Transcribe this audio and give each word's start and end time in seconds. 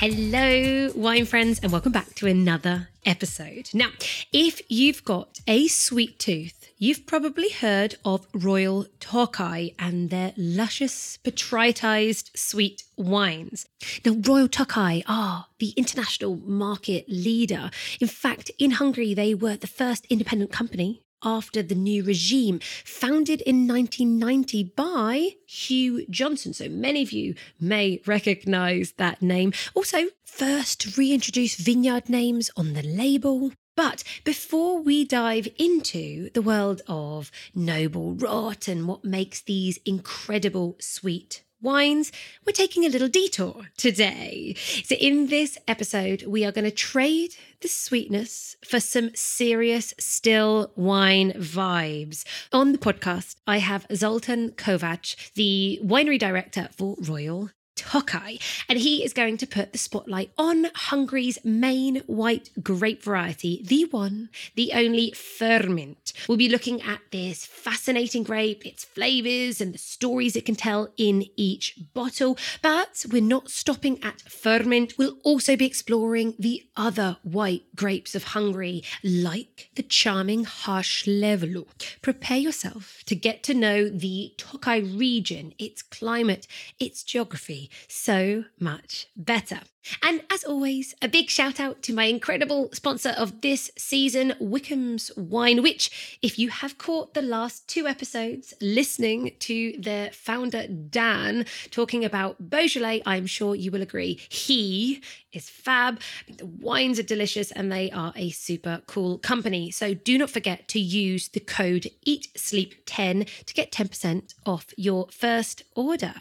Hello, 0.00 0.90
wine 0.94 1.26
friends, 1.26 1.60
and 1.62 1.70
welcome 1.70 1.92
back 1.92 2.14
to 2.14 2.26
another 2.26 2.88
episode. 3.04 3.68
Now, 3.74 3.90
if 4.32 4.62
you've 4.70 5.04
got 5.04 5.40
a 5.46 5.68
sweet 5.68 6.18
tooth, 6.18 6.70
you've 6.78 7.04
probably 7.04 7.50
heard 7.50 7.96
of 8.02 8.26
Royal 8.32 8.86
Tokaji 8.98 9.74
and 9.78 10.08
their 10.08 10.32
luscious 10.38 11.18
botrytized 11.22 12.30
sweet 12.34 12.84
wines. 12.96 13.66
Now, 14.02 14.12
Royal 14.12 14.48
Tokaji 14.48 15.02
are 15.06 15.48
the 15.58 15.74
international 15.76 16.36
market 16.46 17.04
leader. 17.06 17.70
In 18.00 18.08
fact, 18.08 18.50
in 18.58 18.70
Hungary, 18.70 19.12
they 19.12 19.34
were 19.34 19.56
the 19.56 19.66
first 19.66 20.06
independent 20.08 20.50
company 20.50 21.02
after 21.22 21.62
the 21.62 21.74
new 21.74 22.04
regime, 22.04 22.60
founded 22.84 23.40
in 23.42 23.66
1990 23.66 24.72
by 24.76 25.30
Hugh 25.46 26.06
Johnson. 26.08 26.52
So 26.52 26.68
many 26.68 27.02
of 27.02 27.12
you 27.12 27.34
may 27.58 28.00
recognize 28.06 28.92
that 28.98 29.22
name. 29.22 29.52
Also, 29.74 30.08
first 30.24 30.80
to 30.80 31.00
reintroduce 31.00 31.56
vineyard 31.56 32.08
names 32.08 32.50
on 32.56 32.72
the 32.72 32.82
label. 32.82 33.52
But 33.76 34.04
before 34.24 34.80
we 34.80 35.04
dive 35.04 35.48
into 35.58 36.30
the 36.30 36.42
world 36.42 36.82
of 36.86 37.30
noble 37.54 38.14
rot 38.14 38.68
and 38.68 38.86
what 38.86 39.04
makes 39.04 39.40
these 39.40 39.78
incredible 39.86 40.76
sweet 40.80 41.44
wines, 41.62 42.12
we're 42.46 42.52
taking 42.52 42.84
a 42.84 42.88
little 42.88 43.08
detour 43.08 43.68
today. 43.76 44.54
So, 44.84 44.94
in 44.96 45.28
this 45.28 45.58
episode, 45.68 46.24
we 46.26 46.44
are 46.44 46.52
going 46.52 46.64
to 46.64 46.70
trade 46.70 47.34
the 47.60 47.68
sweetness 47.68 48.56
for 48.64 48.80
some 48.80 49.10
serious 49.14 49.94
still 49.98 50.72
wine 50.76 51.32
vibes. 51.32 52.24
On 52.52 52.72
the 52.72 52.78
podcast, 52.78 53.36
I 53.46 53.58
have 53.58 53.86
Zoltán 53.88 54.54
Kovács, 54.54 55.32
the 55.34 55.80
winery 55.82 56.18
director 56.18 56.68
for 56.76 56.96
Royal 57.00 57.50
Tokaji, 57.80 58.40
and 58.68 58.78
he 58.78 59.02
is 59.02 59.12
going 59.12 59.36
to 59.38 59.46
put 59.46 59.72
the 59.72 59.78
spotlight 59.78 60.30
on 60.36 60.66
Hungary's 60.74 61.38
main 61.44 62.02
white 62.06 62.50
grape 62.62 63.02
variety, 63.02 63.64
the 63.66 63.84
one, 63.86 64.28
the 64.54 64.72
only 64.74 65.12
Furmint. 65.12 66.12
We'll 66.28 66.36
be 66.36 66.48
looking 66.48 66.82
at 66.82 67.00
this 67.10 67.46
fascinating 67.46 68.22
grape, 68.22 68.66
its 68.66 68.84
flavours, 68.84 69.60
and 69.60 69.72
the 69.72 69.78
stories 69.78 70.36
it 70.36 70.44
can 70.44 70.56
tell 70.56 70.92
in 70.96 71.24
each 71.36 71.78
bottle. 71.94 72.36
But 72.60 73.06
we're 73.10 73.22
not 73.22 73.50
stopping 73.50 74.02
at 74.02 74.20
Furmint. 74.22 74.98
We'll 74.98 75.16
also 75.24 75.56
be 75.56 75.66
exploring 75.66 76.34
the 76.38 76.62
other 76.76 77.16
white 77.22 77.64
grapes 77.74 78.14
of 78.14 78.24
Hungary, 78.24 78.82
like 79.02 79.70
the 79.74 79.82
charming 79.82 80.44
Hárslevelű. 80.44 81.66
Prepare 82.02 82.38
yourself 82.38 83.02
to 83.06 83.14
get 83.14 83.42
to 83.44 83.54
know 83.54 83.88
the 83.88 84.34
Tokai 84.36 84.80
region, 84.80 85.54
its 85.58 85.82
climate, 85.82 86.46
its 86.78 87.02
geography 87.02 87.69
so 87.88 88.44
much 88.58 89.06
better. 89.16 89.60
And 90.02 90.22
as 90.30 90.44
always, 90.44 90.94
a 91.00 91.08
big 91.08 91.30
shout 91.30 91.58
out 91.58 91.82
to 91.82 91.94
my 91.94 92.04
incredible 92.04 92.70
sponsor 92.72 93.10
of 93.10 93.40
this 93.40 93.70
season, 93.78 94.34
Wickham's 94.40 95.10
Wine, 95.16 95.62
which, 95.62 96.18
if 96.22 96.38
you 96.38 96.50
have 96.50 96.78
caught 96.78 97.14
the 97.14 97.22
last 97.22 97.66
two 97.68 97.86
episodes 97.86 98.52
listening 98.60 99.32
to 99.40 99.74
their 99.78 100.10
founder, 100.10 100.66
Dan, 100.66 101.46
talking 101.70 102.04
about 102.04 102.50
Beaujolais, 102.50 103.02
I'm 103.06 103.26
sure 103.26 103.54
you 103.54 103.70
will 103.70 103.82
agree 103.82 104.20
he 104.28 105.02
is 105.32 105.48
fab. 105.48 106.00
The 106.28 106.46
wines 106.46 106.98
are 106.98 107.04
delicious 107.04 107.50
and 107.52 107.70
they 107.70 107.90
are 107.90 108.12
a 108.16 108.30
super 108.30 108.82
cool 108.86 109.18
company. 109.18 109.70
So 109.70 109.94
do 109.94 110.18
not 110.18 110.30
forget 110.30 110.68
to 110.68 110.80
use 110.80 111.28
the 111.28 111.40
code 111.40 111.86
EATSLEEP10 112.06 113.28
to 113.46 113.54
get 113.54 113.72
10% 113.72 114.34
off 114.44 114.66
your 114.76 115.06
first 115.10 115.62
order. 115.74 116.14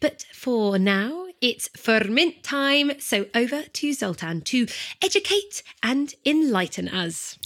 But 0.00 0.24
for 0.32 0.78
now, 0.78 1.26
it's 1.44 1.68
Furmint 1.76 2.42
time. 2.42 2.98
So 2.98 3.26
over 3.34 3.64
to 3.64 3.92
Zoltan 3.92 4.40
to 4.42 4.66
educate 5.02 5.62
and 5.82 6.14
enlighten 6.24 6.88
us. 6.88 7.38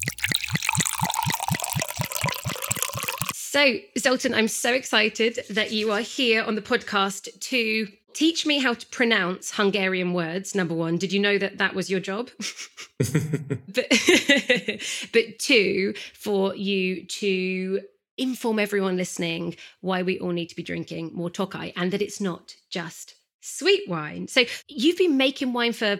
So, 3.34 3.78
Zoltan, 3.98 4.34
I'm 4.34 4.46
so 4.46 4.72
excited 4.72 5.40
that 5.50 5.72
you 5.72 5.90
are 5.90 6.00
here 6.00 6.44
on 6.44 6.54
the 6.54 6.62
podcast 6.62 7.40
to 7.40 7.88
teach 8.12 8.46
me 8.46 8.60
how 8.60 8.74
to 8.74 8.86
pronounce 8.86 9.50
Hungarian 9.56 10.12
words. 10.12 10.54
Number 10.54 10.74
one, 10.74 10.96
did 10.96 11.12
you 11.12 11.18
know 11.18 11.36
that 11.36 11.58
that 11.58 11.74
was 11.74 11.90
your 11.90 11.98
job? 11.98 12.30
but, 12.98 13.86
but 15.12 15.38
two, 15.40 15.94
for 16.14 16.54
you 16.54 17.04
to 17.06 17.80
inform 18.16 18.60
everyone 18.60 18.96
listening 18.96 19.56
why 19.80 20.02
we 20.02 20.20
all 20.20 20.30
need 20.30 20.50
to 20.50 20.56
be 20.56 20.62
drinking 20.62 21.10
more 21.14 21.30
Tokai 21.30 21.72
and 21.74 21.90
that 21.90 22.02
it's 22.02 22.20
not 22.20 22.54
just 22.70 23.17
sweet 23.40 23.88
wine. 23.88 24.28
So 24.28 24.44
you've 24.68 24.98
been 24.98 25.16
making 25.16 25.52
wine 25.52 25.72
for 25.72 25.98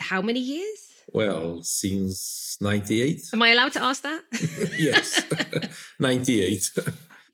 how 0.00 0.22
many 0.22 0.40
years? 0.40 0.78
Well, 1.12 1.62
since 1.62 2.56
98. 2.60 3.22
Am 3.32 3.42
I 3.42 3.50
allowed 3.50 3.72
to 3.72 3.82
ask 3.82 4.02
that? 4.02 4.22
yes, 4.78 5.22
98. 6.00 6.70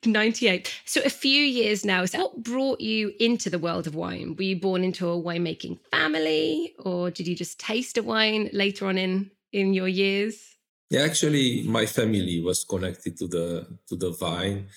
98. 0.07 0.81
So 0.85 1.01
a 1.05 1.11
few 1.11 1.43
years 1.43 1.85
now. 1.85 2.05
So 2.05 2.19
what 2.19 2.43
brought 2.43 2.81
you 2.81 3.13
into 3.19 3.51
the 3.51 3.59
world 3.59 3.87
of 3.87 3.95
wine? 3.95 4.37
Were 4.37 4.45
you 4.45 4.61
born 4.61 4.85
into 4.85 5.09
a 5.09 5.21
winemaking 5.21 5.79
family 5.91 6.75
or 6.79 7.11
did 7.11 7.27
you 7.27 7.35
just 7.35 7.59
taste 7.59 7.99
a 7.99 8.03
wine 8.03 8.51
later 8.53 8.87
on 8.87 8.99
in 8.99 9.31
in 9.53 9.73
your 9.73 9.89
years? 9.89 10.57
Yeah, 10.91 11.03
actually 11.03 11.65
my 11.67 11.87
family 11.87 12.41
was 12.41 12.65
connected 12.65 13.17
to 13.19 13.27
the 13.27 13.67
to 13.89 13.97
the 13.97 14.11
vine. 14.11 14.69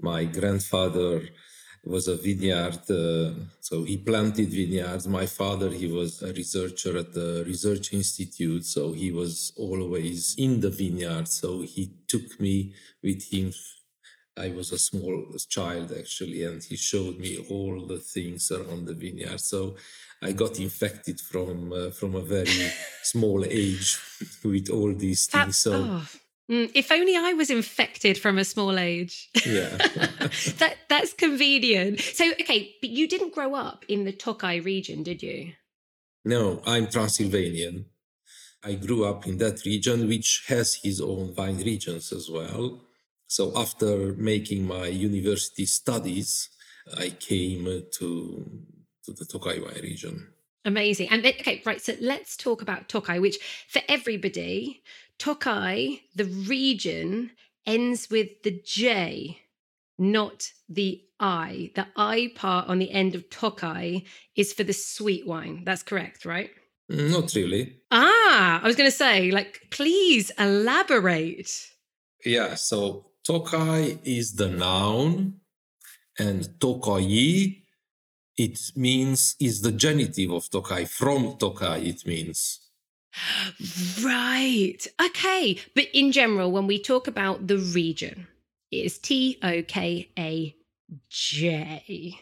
My 0.00 0.24
grandfather 0.24 1.22
was 1.86 2.08
a 2.08 2.16
vineyard 2.16 2.78
uh, 2.90 3.30
so 3.60 3.84
he 3.84 3.96
planted 3.96 4.48
vineyards 4.48 5.06
my 5.06 5.26
father 5.26 5.70
he 5.70 5.86
was 5.86 6.22
a 6.22 6.32
researcher 6.32 6.96
at 6.98 7.12
the 7.12 7.44
research 7.46 7.92
institute 7.92 8.64
so 8.64 8.92
he 8.92 9.10
was 9.12 9.52
always 9.56 10.34
in 10.38 10.60
the 10.60 10.70
vineyard 10.70 11.28
so 11.28 11.60
he 11.60 11.90
took 12.08 12.40
me 12.40 12.72
with 13.02 13.22
him 13.32 13.52
I 14.36 14.48
was 14.48 14.72
a 14.72 14.78
small 14.78 15.26
child 15.48 15.92
actually, 15.96 16.42
and 16.42 16.62
he 16.62 16.76
showed 16.76 17.18
me 17.18 17.46
all 17.50 17.86
the 17.86 17.98
things 17.98 18.50
around 18.50 18.86
the 18.86 18.94
vineyard. 18.94 19.40
So 19.40 19.76
I 20.20 20.32
got 20.32 20.58
infected 20.58 21.20
from 21.20 21.72
uh, 21.72 21.90
from 21.90 22.16
a 22.16 22.20
very 22.20 22.72
small 23.02 23.44
age 23.44 23.96
with 24.42 24.70
all 24.70 24.92
these 24.92 25.26
things. 25.26 25.58
So. 25.58 25.72
Oh. 25.74 26.08
Mm, 26.50 26.70
if 26.74 26.92
only 26.92 27.16
I 27.16 27.32
was 27.32 27.48
infected 27.50 28.18
from 28.18 28.38
a 28.38 28.44
small 28.44 28.78
age. 28.78 29.30
Yeah. 29.46 29.76
that 30.58 30.76
that's 30.88 31.14
convenient. 31.14 32.00
So 32.00 32.30
okay, 32.32 32.74
but 32.80 32.90
you 32.90 33.08
didn't 33.08 33.34
grow 33.34 33.54
up 33.54 33.84
in 33.88 34.04
the 34.04 34.12
Tokai 34.12 34.60
region, 34.60 35.02
did 35.02 35.22
you? 35.22 35.52
No, 36.24 36.60
I'm 36.66 36.86
Transylvanian. 36.88 37.86
I 38.62 38.74
grew 38.74 39.04
up 39.04 39.26
in 39.26 39.38
that 39.38 39.64
region, 39.64 40.08
which 40.08 40.44
has 40.48 40.80
his 40.82 41.00
own 41.00 41.34
vine 41.34 41.58
regions 41.58 42.12
as 42.12 42.30
well. 42.30 42.80
So 43.26 43.52
after 43.56 44.14
making 44.14 44.66
my 44.66 44.86
university 44.86 45.66
studies, 45.66 46.48
I 46.98 47.10
came 47.10 47.64
to, 47.64 48.44
to 49.04 49.12
the 49.12 49.24
Tokai 49.24 49.60
wine 49.60 49.80
region. 49.82 50.28
Amazing. 50.64 51.10
And 51.10 51.24
okay, 51.26 51.62
right. 51.66 51.80
So 51.80 51.94
let's 52.00 52.36
talk 52.38 52.62
about 52.62 52.88
Tokai, 52.88 53.18
which 53.18 53.36
for 53.68 53.82
everybody, 53.86 54.82
Tokai, 55.18 56.00
the 56.14 56.24
region, 56.24 57.30
ends 57.66 58.10
with 58.10 58.42
the 58.42 58.60
J, 58.64 59.38
not 59.98 60.50
the 60.68 61.02
I. 61.20 61.70
The 61.74 61.86
I 61.96 62.32
part 62.34 62.68
on 62.68 62.78
the 62.78 62.90
end 62.90 63.14
of 63.14 63.30
Tokai 63.30 64.04
is 64.36 64.52
for 64.52 64.64
the 64.64 64.72
sweet 64.72 65.26
wine. 65.26 65.62
That's 65.64 65.82
correct, 65.82 66.24
right? 66.24 66.50
Not 66.88 67.34
really. 67.34 67.80
Ah, 67.90 68.60
I 68.62 68.66
was 68.66 68.76
going 68.76 68.90
to 68.90 68.96
say, 68.96 69.30
like, 69.30 69.62
please 69.70 70.30
elaborate. 70.38 71.50
Yeah. 72.24 72.54
So 72.56 73.06
Tokai 73.24 73.98
is 74.04 74.34
the 74.34 74.48
noun, 74.48 75.40
and 76.18 76.60
Tokai 76.60 77.62
it 78.36 78.58
means 78.76 79.36
is 79.40 79.62
the 79.62 79.72
genitive 79.72 80.30
of 80.32 80.50
Tokai. 80.50 80.84
From 80.84 81.36
Tokai 81.38 81.78
it 81.78 82.04
means. 82.06 82.60
Right. 84.02 84.86
Okay. 85.02 85.58
But 85.74 85.86
in 85.92 86.12
general, 86.12 86.50
when 86.50 86.66
we 86.66 86.78
talk 86.78 87.06
about 87.06 87.46
the 87.46 87.58
region, 87.58 88.26
it 88.70 88.84
is 88.84 88.98
T 88.98 89.38
O 89.42 89.62
K 89.62 90.08
A 90.18 90.54
J. 91.08 92.18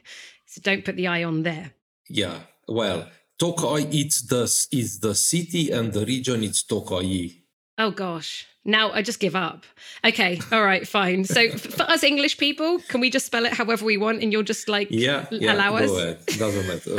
So 0.47 0.61
don't 0.62 0.85
put 0.85 0.97
the 0.97 1.06
I 1.06 1.25
on 1.25 1.43
there. 1.43 1.73
Yeah. 2.09 2.41
Well, 2.69 3.09
Tokai 3.39 3.89
it's 3.91 4.23
the 4.23 4.43
is 4.71 5.00
the 5.00 5.15
city 5.15 5.71
and 5.71 5.93
the 5.93 6.05
region. 6.05 6.44
It's 6.44 6.62
Tokai. 6.62 7.43
Oh 7.79 7.91
gosh. 7.91 8.47
Now 8.65 8.93
I 8.93 9.03
just 9.03 9.19
give 9.19 9.35
up. 9.35 9.65
Okay, 10.05 10.41
all 10.53 10.62
right, 10.62 10.87
fine. 10.87 11.25
So 11.25 11.50
for 11.56 11.83
us 11.83 12.05
English 12.05 12.39
people, 12.39 12.79
can 12.89 13.00
we 13.00 13.11
just 13.11 13.27
spell 13.27 13.44
it 13.44 13.53
however 13.53 13.85
we 13.85 13.97
want, 13.97 14.23
and 14.23 14.33
you'll 14.33 14.44
just 14.44 14.69
like 14.69 14.89
yeah, 14.91 15.27
yeah 15.33 15.55
allow 15.55 15.71
go 15.71 15.85
us? 15.85 15.91
Ahead. 15.91 16.27
Doesn't 16.27 16.69
matter. 16.69 16.97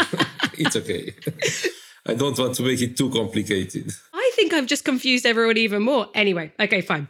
it's 0.57 0.75
okay. 0.75 1.15
I 2.05 2.15
don't 2.15 2.37
want 2.37 2.55
to 2.55 2.63
make 2.63 2.81
it 2.81 2.97
too 2.97 3.09
complicated. 3.09 3.91
I 4.13 4.31
think 4.35 4.53
I've 4.53 4.67
just 4.67 4.83
confused 4.83 5.25
everyone 5.25 5.57
even 5.57 5.83
more. 5.83 6.09
Anyway, 6.13 6.51
okay, 6.59 6.81
fine. 6.81 7.07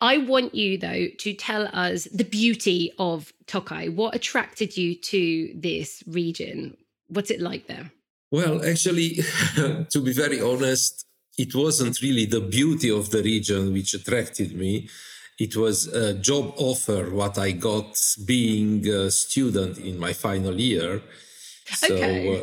I 0.00 0.18
want 0.18 0.54
you 0.54 0.76
though 0.76 1.06
to 1.18 1.34
tell 1.34 1.68
us 1.72 2.04
the 2.12 2.24
beauty 2.24 2.92
of 2.98 3.32
Tokaj. 3.46 3.94
What 3.94 4.14
attracted 4.14 4.76
you 4.76 4.96
to 4.96 5.52
this 5.54 6.02
region? 6.06 6.76
What's 7.08 7.30
it 7.30 7.40
like 7.40 7.68
there? 7.68 7.92
Well, 8.30 8.64
actually, 8.64 9.22
to 9.90 10.00
be 10.02 10.12
very 10.12 10.40
honest, 10.40 11.06
it 11.38 11.54
wasn't 11.54 12.00
really 12.02 12.26
the 12.26 12.40
beauty 12.40 12.90
of 12.90 13.10
the 13.10 13.22
region 13.22 13.72
which 13.72 13.94
attracted 13.94 14.56
me. 14.56 14.88
It 15.38 15.56
was 15.56 15.88
a 15.88 16.14
job 16.14 16.54
offer 16.56 17.10
what 17.10 17.38
I 17.38 17.52
got 17.52 18.00
being 18.24 18.86
a 18.88 19.10
student 19.10 19.78
in 19.78 19.98
my 19.98 20.12
final 20.12 20.60
year. 20.60 21.02
So, 21.66 21.94
okay. 21.94 22.40
Uh, 22.40 22.42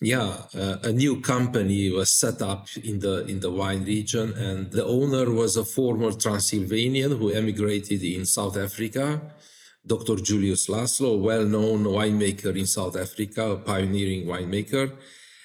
yeah, 0.00 0.44
uh, 0.54 0.78
a 0.82 0.92
new 0.92 1.20
company 1.20 1.90
was 1.90 2.10
set 2.10 2.40
up 2.40 2.68
in 2.82 3.00
the 3.00 3.26
in 3.26 3.40
the 3.40 3.50
wine 3.50 3.84
region, 3.84 4.32
and 4.32 4.70
the 4.70 4.84
owner 4.84 5.30
was 5.30 5.58
a 5.58 5.64
former 5.64 6.12
Transylvanian 6.12 7.18
who 7.18 7.30
emigrated 7.30 8.02
in 8.02 8.24
South 8.24 8.56
Africa. 8.56 9.20
Dr. 9.86 10.16
Julius 10.16 10.68
Laszlo, 10.68 11.20
well-known 11.20 11.84
winemaker 11.84 12.56
in 12.56 12.66
South 12.66 12.96
Africa, 12.96 13.52
a 13.52 13.56
pioneering 13.56 14.26
winemaker. 14.26 14.92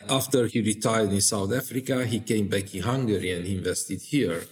After 0.10 0.46
he 0.48 0.62
retired 0.62 1.12
in 1.12 1.22
South 1.22 1.54
Africa, 1.54 2.06
he 2.06 2.20
came 2.20 2.48
back 2.48 2.76
in 2.76 2.84
Hungary 2.84 3.32
and 3.32 3.46
invested 3.46 4.02
here 4.02 4.44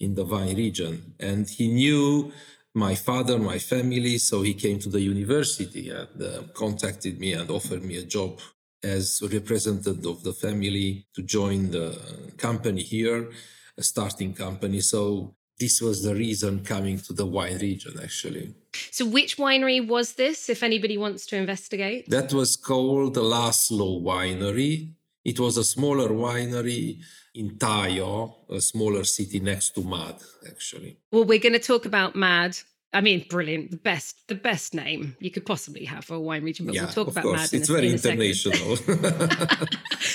in 0.00 0.14
the 0.14 0.24
wine 0.24 0.56
region. 0.56 1.14
And 1.20 1.48
he 1.48 1.68
knew 1.68 2.32
my 2.74 2.94
father, 2.94 3.38
my 3.38 3.58
family, 3.58 4.18
so 4.18 4.42
he 4.42 4.54
came 4.54 4.78
to 4.80 4.88
the 4.88 5.00
university 5.00 5.88
and 5.90 6.22
uh, 6.22 6.42
contacted 6.52 7.18
me 7.18 7.32
and 7.32 7.48
offered 7.48 7.82
me 7.84 7.96
a 7.96 8.04
job 8.04 8.40
as 8.82 9.20
representative 9.32 10.04
of 10.06 10.22
the 10.22 10.32
family 10.32 11.06
to 11.14 11.22
join 11.22 11.70
the 11.70 11.98
company 12.36 12.82
here, 12.82 13.30
a 13.76 13.82
starting 13.82 14.34
company. 14.34 14.80
So 14.80 15.34
this 15.58 15.80
was 15.80 16.02
the 16.02 16.14
reason 16.14 16.64
coming 16.64 16.98
to 17.00 17.12
the 17.12 17.26
wine 17.26 17.58
region 17.58 17.98
actually. 18.02 18.54
So 18.90 19.06
which 19.06 19.36
winery 19.36 19.86
was 19.86 20.12
this 20.12 20.48
if 20.48 20.62
anybody 20.62 20.96
wants 20.96 21.26
to 21.26 21.36
investigate? 21.36 22.08
That 22.08 22.32
was 22.32 22.56
called 22.56 23.14
the 23.14 23.22
Laszlo 23.22 24.00
Winery. 24.02 24.92
It 25.24 25.40
was 25.40 25.56
a 25.56 25.64
smaller 25.64 26.08
winery 26.08 27.00
in 27.34 27.50
Tállya, 27.56 28.32
a 28.50 28.60
smaller 28.60 29.04
city 29.04 29.40
next 29.40 29.70
to 29.74 29.82
Mad, 29.82 30.16
actually. 30.46 30.96
Well, 31.12 31.24
we're 31.24 31.38
going 31.38 31.52
to 31.52 31.58
talk 31.58 31.84
about 31.86 32.16
Mad. 32.16 32.56
I 32.92 33.02
mean, 33.02 33.26
brilliant. 33.28 33.70
The 33.70 33.76
best, 33.76 34.26
the 34.28 34.34
best 34.34 34.72
name 34.72 35.14
you 35.20 35.30
could 35.30 35.44
possibly 35.44 35.84
have 35.84 36.06
for 36.06 36.14
a 36.14 36.20
wine 36.20 36.42
region. 36.42 36.64
But 36.66 36.74
yeah, 36.74 36.84
we'll 36.84 36.92
talk 36.92 37.08
of 37.08 37.14
about 37.14 37.24
course. 37.24 37.52
Mad. 37.52 37.60
It's 37.60 37.68
very 37.68 37.88
in 37.88 37.94
international, 37.94 38.78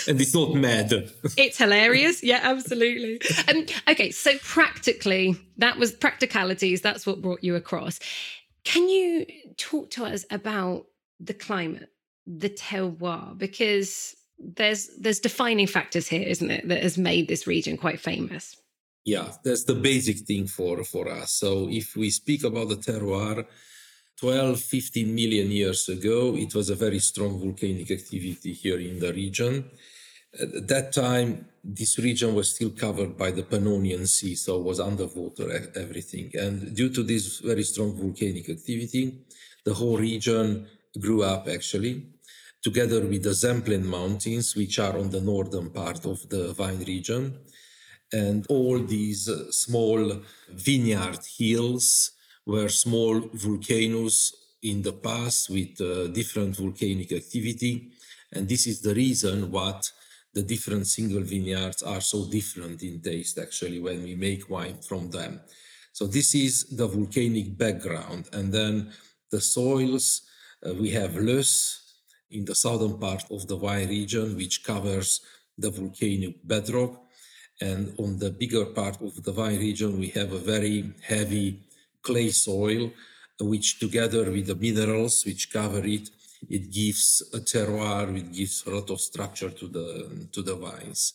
and 0.07 0.19
it's 0.19 0.33
not 0.35 0.55
mad. 0.55 0.91
It's 1.37 1.57
hilarious. 1.57 2.23
Yeah, 2.23 2.39
absolutely. 2.41 3.21
Um, 3.47 3.65
okay, 3.87 4.09
so 4.09 4.37
practically, 4.39 5.35
that 5.57 5.77
was 5.77 5.91
practicalities. 5.91 6.81
That's 6.81 7.05
what 7.05 7.21
brought 7.21 7.43
you 7.43 7.55
across. 7.55 7.99
Can 8.63 8.89
you 8.89 9.27
talk 9.57 9.91
to 9.91 10.05
us 10.05 10.25
about 10.31 10.87
the 11.19 11.33
climate, 11.33 11.89
the 12.25 12.49
terroir, 12.49 13.37
because 13.37 14.15
there's 14.39 14.89
there's 14.99 15.19
defining 15.19 15.67
factors 15.67 16.07
here, 16.07 16.27
isn't 16.27 16.51
it, 16.51 16.67
that 16.67 16.83
has 16.83 16.97
made 16.97 17.27
this 17.27 17.47
region 17.47 17.77
quite 17.77 17.99
famous. 17.99 18.57
Yeah, 19.05 19.31
that's 19.43 19.65
the 19.65 19.75
basic 19.75 20.19
thing 20.19 20.47
for 20.47 20.83
for 20.83 21.09
us. 21.09 21.33
So 21.33 21.67
if 21.69 21.95
we 21.95 22.09
speak 22.09 22.43
about 22.43 22.69
the 22.69 22.77
terroir, 22.77 23.45
12, 24.17 24.59
15 24.59 25.13
million 25.13 25.51
years 25.51 25.89
ago, 25.89 26.35
it 26.37 26.55
was 26.55 26.69
a 26.69 26.75
very 26.75 26.99
strong 26.99 27.39
volcanic 27.39 27.91
activity 27.91 28.53
here 28.53 28.79
in 28.79 28.99
the 28.99 29.11
region. 29.11 29.65
At 30.39 30.67
that 30.67 30.93
time, 30.93 31.45
this 31.63 31.99
region 31.99 32.33
was 32.33 32.55
still 32.55 32.71
covered 32.71 33.17
by 33.17 33.31
the 33.31 33.43
Pannonian 33.43 34.07
Sea, 34.07 34.35
so 34.35 34.59
was 34.59 34.79
underwater, 34.79 35.69
everything. 35.75 36.31
And 36.35 36.75
due 36.75 36.89
to 36.89 37.03
this 37.03 37.39
very 37.39 37.63
strong 37.63 37.95
volcanic 37.95 38.49
activity, 38.49 39.25
the 39.65 39.73
whole 39.73 39.97
region 39.97 40.67
grew 40.99 41.23
up 41.23 41.47
actually, 41.47 42.05
together 42.61 43.01
with 43.01 43.23
the 43.23 43.31
Zemplén 43.31 43.83
Mountains, 43.83 44.55
which 44.55 44.79
are 44.79 44.97
on 44.97 45.09
the 45.09 45.21
northern 45.21 45.69
part 45.69 46.05
of 46.05 46.29
the 46.29 46.53
vine 46.53 46.83
region. 46.85 47.39
And 48.13 48.45
all 48.47 48.79
these 48.79 49.27
uh, 49.27 49.51
small 49.51 50.21
vineyard 50.49 51.19
hills 51.37 52.11
were 52.45 52.69
small 52.69 53.19
volcanoes 53.33 54.33
in 54.61 54.81
the 54.81 54.93
past 54.93 55.49
with 55.49 55.81
uh, 55.81 56.07
different 56.07 56.55
volcanic 56.55 57.11
activity. 57.11 57.91
And 58.31 58.47
this 58.47 58.67
is 58.67 58.81
the 58.81 58.93
reason 58.93 59.51
what 59.51 59.91
the 60.33 60.43
different 60.43 60.87
single 60.87 61.21
vineyards 61.21 61.83
are 61.83 62.01
so 62.01 62.25
different 62.25 62.81
in 62.81 63.01
taste 63.01 63.37
actually 63.37 63.79
when 63.79 64.03
we 64.03 64.15
make 64.15 64.49
wine 64.49 64.77
from 64.81 65.09
them. 65.11 65.41
So 65.91 66.07
this 66.07 66.33
is 66.33 66.65
the 66.65 66.87
volcanic 66.87 67.55
background. 67.57 68.29
And 68.33 68.51
then 68.51 68.91
the 69.29 69.41
soils, 69.41 70.23
uh, 70.65 70.73
we 70.73 70.89
have 70.91 71.11
Löss 71.11 71.81
in 72.31 72.45
the 72.45 72.55
southern 72.55 72.97
part 72.97 73.25
of 73.29 73.47
the 73.47 73.57
wine 73.57 73.89
region, 73.89 74.35
which 74.35 74.63
covers 74.63 75.21
the 75.57 75.69
volcanic 75.69 76.35
bedrock. 76.47 77.02
And 77.61 77.93
on 77.97 78.19
the 78.19 78.31
bigger 78.31 78.65
part 78.65 79.01
of 79.01 79.23
the 79.23 79.31
vine 79.31 79.59
region, 79.59 79.99
we 79.99 80.09
have 80.09 80.31
a 80.33 80.39
very 80.39 80.91
heavy 81.01 81.59
clay 82.01 82.29
soil, 82.29 82.91
which 83.39 83.79
together 83.79 84.31
with 84.31 84.47
the 84.47 84.55
minerals 84.55 85.25
which 85.25 85.51
cover 85.51 85.85
it, 85.85 86.09
it 86.49 86.71
gives 86.71 87.23
a 87.33 87.39
terroir, 87.39 88.15
it 88.17 88.33
gives 88.33 88.63
a 88.65 88.69
lot 88.69 88.89
of 88.89 88.99
structure 88.99 89.49
to 89.49 89.67
the, 89.67 90.27
to 90.31 90.41
the 90.41 90.55
vines. 90.55 91.13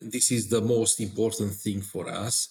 This 0.00 0.30
is 0.30 0.48
the 0.48 0.62
most 0.62 1.00
important 1.00 1.52
thing 1.52 1.82
for 1.82 2.08
us. 2.08 2.48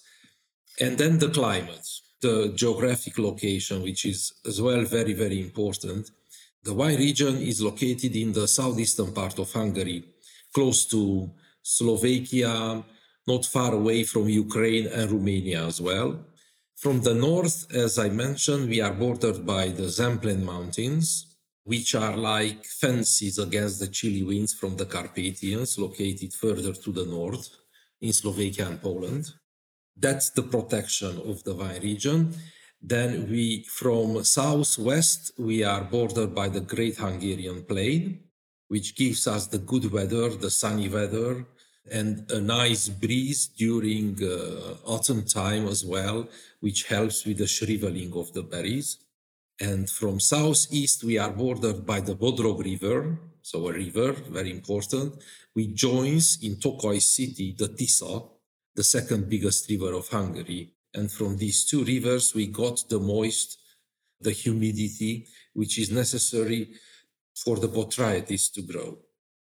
And 0.80 0.97
then 0.97 1.18
the 1.18 1.30
climate, 1.30 1.88
the 2.21 2.53
geographic 2.56 3.18
location, 3.18 3.81
which 3.81 4.06
is 4.06 4.33
as 4.45 4.62
well 4.62 4.83
very, 4.83 5.13
very 5.13 5.41
important. 5.41 6.12
The 6.63 6.74
wine 6.74 6.97
region 6.97 7.38
is 7.38 7.62
located 7.62 8.15
in 8.15 8.33
the 8.33 8.47
southeastern 8.47 9.13
part 9.13 9.39
of 9.39 9.51
Hungary, 9.51 10.03
close 10.53 10.86
to 10.88 11.31
Slovakia, 11.63 12.84
not 13.33 13.45
far 13.45 13.71
away 13.81 14.00
from 14.12 14.38
Ukraine 14.45 14.88
and 14.98 15.12
Romania 15.17 15.62
as 15.71 15.79
well. 15.89 16.09
From 16.83 16.98
the 17.07 17.15
north, 17.27 17.57
as 17.86 17.93
I 18.05 18.09
mentioned, 18.25 18.63
we 18.74 18.79
are 18.88 18.95
bordered 19.05 19.39
by 19.55 19.63
the 19.79 19.88
Zemplén 20.00 20.41
Mountains, 20.53 21.07
which 21.71 21.89
are 22.03 22.17
like 22.17 22.62
fences 22.83 23.36
against 23.38 23.75
the 23.79 23.89
chilly 23.98 24.24
winds 24.31 24.53
from 24.59 24.74
the 24.77 24.88
Carpathians, 24.95 25.77
located 25.86 26.31
further 26.43 26.74
to 26.83 26.89
the 27.00 27.07
north 27.17 27.48
in 28.01 28.13
Slovakia 28.21 28.65
and 28.69 28.81
Poland. 28.81 29.24
That's 30.05 30.29
the 30.38 30.45
protection 30.55 31.13
of 31.31 31.43
the 31.43 31.55
wine 31.62 31.81
region. 31.91 32.19
Then 32.81 33.09
we, 33.29 33.45
from 33.79 34.24
southwest, 34.24 35.21
we 35.38 35.57
are 35.63 35.83
bordered 35.83 36.33
by 36.33 36.48
the 36.48 36.65
Great 36.74 36.98
Hungarian 37.05 37.59
Plain, 37.71 38.01
which 38.69 38.95
gives 38.95 39.27
us 39.27 39.48
the 39.48 39.63
good 39.71 39.86
weather, 39.91 40.29
the 40.29 40.53
sunny 40.62 40.88
weather, 40.88 41.45
and 41.91 42.29
a 42.31 42.39
nice 42.39 42.88
breeze 42.89 43.48
during 43.48 44.17
uh, 44.24 44.75
autumn 44.86 45.25
time 45.25 45.67
as 45.67 45.86
well, 45.86 46.27
which 46.59 46.88
helps 46.88 47.25
with 47.25 47.38
the 47.38 47.48
shriveling 47.48 48.13
of 48.13 48.31
the 48.33 48.43
berries. 48.43 48.98
And 49.59 49.89
from 49.89 50.19
southeast, 50.19 51.03
we 51.03 51.17
are 51.17 51.31
bordered 51.31 51.86
by 51.86 52.00
the 52.00 52.15
Bodrog 52.15 52.63
River, 52.63 53.19
so 53.41 53.67
a 53.67 53.74
river, 53.74 54.13
very 54.13 54.51
important, 54.51 55.15
which 55.53 55.74
joins 55.74 56.39
in 56.41 56.55
Tokaj 56.57 57.01
city 57.01 57.55
the 57.57 57.67
Tisza, 57.67 58.29
the 58.75 58.83
second 58.83 59.29
biggest 59.29 59.69
river 59.69 59.93
of 59.93 60.07
Hungary. 60.07 60.74
And 60.93 61.12
from 61.12 61.38
these 61.38 61.65
two 61.65 61.83
rivers, 61.83 62.33
we 62.33 62.48
got 62.48 62.88
the 62.89 63.00
moist, 63.00 63.57
the 64.21 64.31
humidity, 64.31 65.27
which 65.53 65.77
is 65.77 65.91
necessary 65.91 66.69
for 67.43 67.57
the 67.57 67.67
botrytis 67.67 68.51
to 68.53 68.62
grow. 68.62 68.98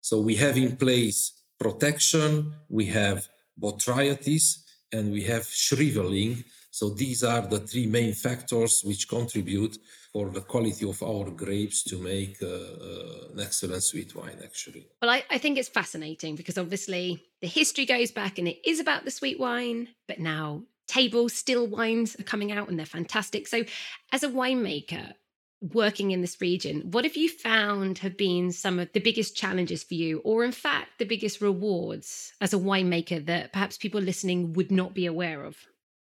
So 0.01 0.21
we 0.21 0.35
have 0.35 0.57
in 0.57 0.77
place 0.77 1.40
protection, 1.62 2.53
we 2.70 2.86
have 2.88 3.27
botrytis, 3.60 4.46
and 4.91 5.12
we 5.12 5.22
have 5.24 5.46
shriveling. 5.46 6.44
So 6.72 6.89
these 6.89 7.24
are 7.24 7.41
the 7.41 7.60
three 7.60 7.86
main 7.86 8.13
factors 8.13 8.82
which 8.84 9.08
contribute 9.08 9.77
for 10.12 10.30
the 10.30 10.41
quality 10.41 10.89
of 10.89 11.01
our 11.03 11.30
grapes 11.30 11.84
to 11.84 11.98
make 11.98 12.41
uh, 12.41 12.48
uh, 12.48 13.34
an 13.34 13.39
excellent 13.39 13.84
sweet 13.84 14.15
wine, 14.15 14.39
actually. 14.44 14.88
Well, 15.01 15.12
I, 15.12 15.24
I 15.30 15.38
think 15.38 15.58
it's 15.58 15.70
fascinating 15.70 16.36
because 16.36 16.58
obviously 16.58 17.24
the 17.41 17.48
history 17.48 17.86
goes 17.86 18.12
back 18.12 18.39
and 18.39 18.48
it 18.48 18.60
is 18.65 18.80
about 18.80 19.06
the 19.06 19.12
sweet 19.12 19.39
wine, 19.39 19.89
but 20.08 20.20
now 20.20 20.63
table 20.88 21.30
still 21.30 21.68
wines 21.68 22.20
are 22.20 22.24
coming 22.24 22.51
out 22.51 22.68
and 22.68 22.77
they're 22.77 22.86
fantastic. 22.86 23.48
So, 23.48 23.63
as 24.12 24.24
a 24.24 24.30
winemaker, 24.30 25.13
working 25.62 26.12
in 26.12 26.22
this 26.22 26.41
region, 26.41 26.82
what 26.91 27.06
have 27.06 27.15
you 27.15 27.30
found 27.30 28.00
have 28.00 28.18
been 28.18 28.51
some 28.51 28.80
of 28.80 28.91
the 28.94 29.00
biggest 29.00 29.36
challenges 29.36 29.84
for 29.84 29.94
you, 29.94 30.20
or 30.24 30.44
in 30.44 30.51
fact, 30.51 30.98
the 30.98 31.06
biggest 31.06 31.39
rewards 31.39 32.34
as 32.41 32.53
a 32.53 32.58
winemaker 32.58 33.24
that 33.25 33.53
perhaps 33.53 33.77
people 33.77 34.01
listening 34.01 34.53
would 34.53 34.72
not 34.72 34.94
be 34.94 35.06
aware 35.06 35.44
of? 35.44 35.58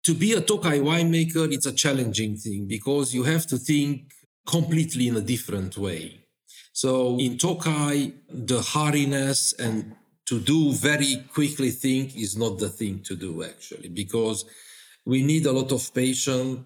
To 0.03 0.13
be 0.13 0.33
a 0.33 0.41
Tokai 0.41 0.79
winemaker, 0.79 1.51
it's 1.51 1.65
a 1.65 1.73
challenging 1.73 2.37
thing 2.37 2.67
because 2.67 3.13
you 3.13 3.23
have 3.23 3.47
to 3.47 3.57
think 3.57 4.11
completely 4.45 5.07
in 5.07 5.17
a 5.17 5.21
different 5.21 5.77
way. 5.77 6.21
So 6.73 7.17
in 7.17 7.37
Tokai, 7.37 8.11
the 8.29 8.59
hurriness 8.59 9.57
and 9.57 9.95
to 10.27 10.39
do 10.39 10.73
very 10.73 11.23
quickly 11.33 11.71
think 11.71 12.15
is 12.15 12.37
not 12.37 12.59
the 12.59 12.69
thing 12.69 13.01
to 13.03 13.15
do 13.15 13.43
actually, 13.43 13.89
because 13.89 14.45
we 15.05 15.23
need 15.23 15.45
a 15.45 15.51
lot 15.53 15.71
of 15.71 15.93
patience. 15.93 16.59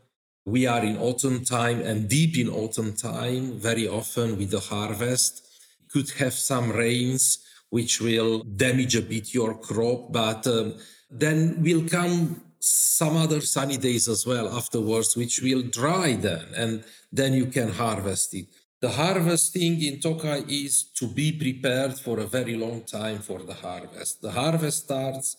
We 0.46 0.66
are 0.66 0.84
in 0.84 0.98
autumn 0.98 1.46
time 1.46 1.82
and 1.82 2.10
deep 2.10 2.38
in 2.38 2.50
autumn 2.50 2.94
time, 2.94 3.60
very 3.60 3.88
often 3.88 4.38
with 4.38 4.52
the 4.52 4.60
harvest. 4.60 5.48
Could 5.92 6.10
have 6.12 6.34
some 6.34 6.72
rains 6.72 7.40
which 7.70 8.02
will 8.02 8.44
damage 8.44 8.96
a 8.96 9.02
bit 9.02 9.34
your 9.34 9.54
crop, 9.58 10.12
but 10.12 10.46
um, 10.48 10.76
then 11.10 11.62
will 11.62 11.88
come 11.88 12.42
some 12.60 13.18
other 13.18 13.42
sunny 13.42 13.78
days 13.78 14.08
as 14.08 14.26
well 14.26 14.56
afterwards, 14.56 15.16
which 15.16 15.42
will 15.42 15.64
dry 15.64 16.14
then, 16.14 16.46
and 16.56 16.84
then 17.12 17.34
you 17.34 17.48
can 17.48 17.70
harvest 17.70 18.34
it. 18.34 18.46
The 18.82 18.90
harvesting 18.90 19.82
in 19.84 20.00
Tokai 20.00 20.44
is 20.48 20.84
to 20.96 21.08
be 21.08 21.32
prepared 21.32 22.00
for 22.00 22.20
a 22.20 22.26
very 22.26 22.56
long 22.56 22.82
time 22.82 23.20
for 23.20 23.40
the 23.40 23.54
harvest. 23.54 24.22
The 24.22 24.32
harvest 24.32 24.86
starts, 24.86 25.38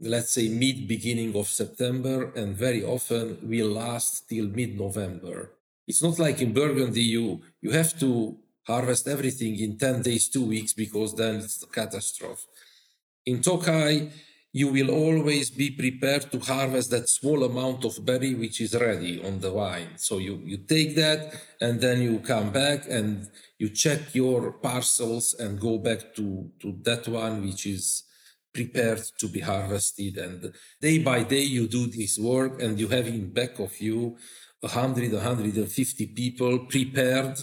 let's 0.00 0.32
say, 0.32 0.48
mid 0.48 0.88
beginning 0.88 1.34
of 1.36 1.48
September, 1.48 2.32
and 2.34 2.56
very 2.56 2.84
often 2.84 3.38
will 3.42 3.68
last 3.68 4.28
till 4.28 4.48
mid 4.48 4.78
November. 4.78 5.50
It's 5.86 6.02
not 6.02 6.18
like 6.18 6.40
in 6.40 6.52
Burgundy, 6.52 7.02
you, 7.02 7.42
you 7.60 7.70
have 7.70 7.98
to 8.00 8.36
harvest 8.66 9.06
everything 9.06 9.58
in 9.58 9.76
10 9.76 10.02
days, 10.02 10.28
two 10.28 10.46
weeks, 10.46 10.72
because 10.72 11.14
then 11.14 11.36
it's 11.36 11.62
a 11.62 11.66
catastrophe. 11.66 12.46
In 13.26 13.42
Tokai, 13.42 14.08
you 14.52 14.68
will 14.68 14.90
always 14.90 15.50
be 15.50 15.70
prepared 15.72 16.30
to 16.30 16.38
harvest 16.38 16.90
that 16.90 17.08
small 17.08 17.42
amount 17.42 17.84
of 17.84 18.04
berry 18.06 18.34
which 18.34 18.60
is 18.60 18.72
ready 18.74 19.20
on 19.24 19.40
the 19.40 19.50
vine. 19.50 19.88
So 19.96 20.18
you, 20.18 20.40
you 20.44 20.58
take 20.58 20.94
that 20.94 21.34
and 21.60 21.80
then 21.80 22.00
you 22.00 22.20
come 22.20 22.50
back 22.52 22.84
and 22.88 23.28
you 23.58 23.68
check 23.70 24.14
your 24.14 24.52
parcels 24.52 25.34
and 25.34 25.60
go 25.60 25.78
back 25.78 26.14
to, 26.14 26.48
to 26.60 26.78
that 26.82 27.08
one 27.08 27.44
which 27.44 27.66
is 27.66 28.03
prepared 28.54 29.02
to 29.18 29.28
be 29.28 29.40
harvested. 29.40 30.16
And 30.16 30.52
day 30.80 30.98
by 30.98 31.24
day 31.24 31.42
you 31.42 31.66
do 31.66 31.86
this 31.86 32.18
work 32.18 32.62
and 32.62 32.78
you 32.78 32.88
have 32.88 33.06
in 33.08 33.32
back 33.32 33.58
of 33.58 33.80
you 33.80 34.16
100, 34.60 35.12
150 35.12 36.06
people 36.06 36.60
prepared 36.60 37.38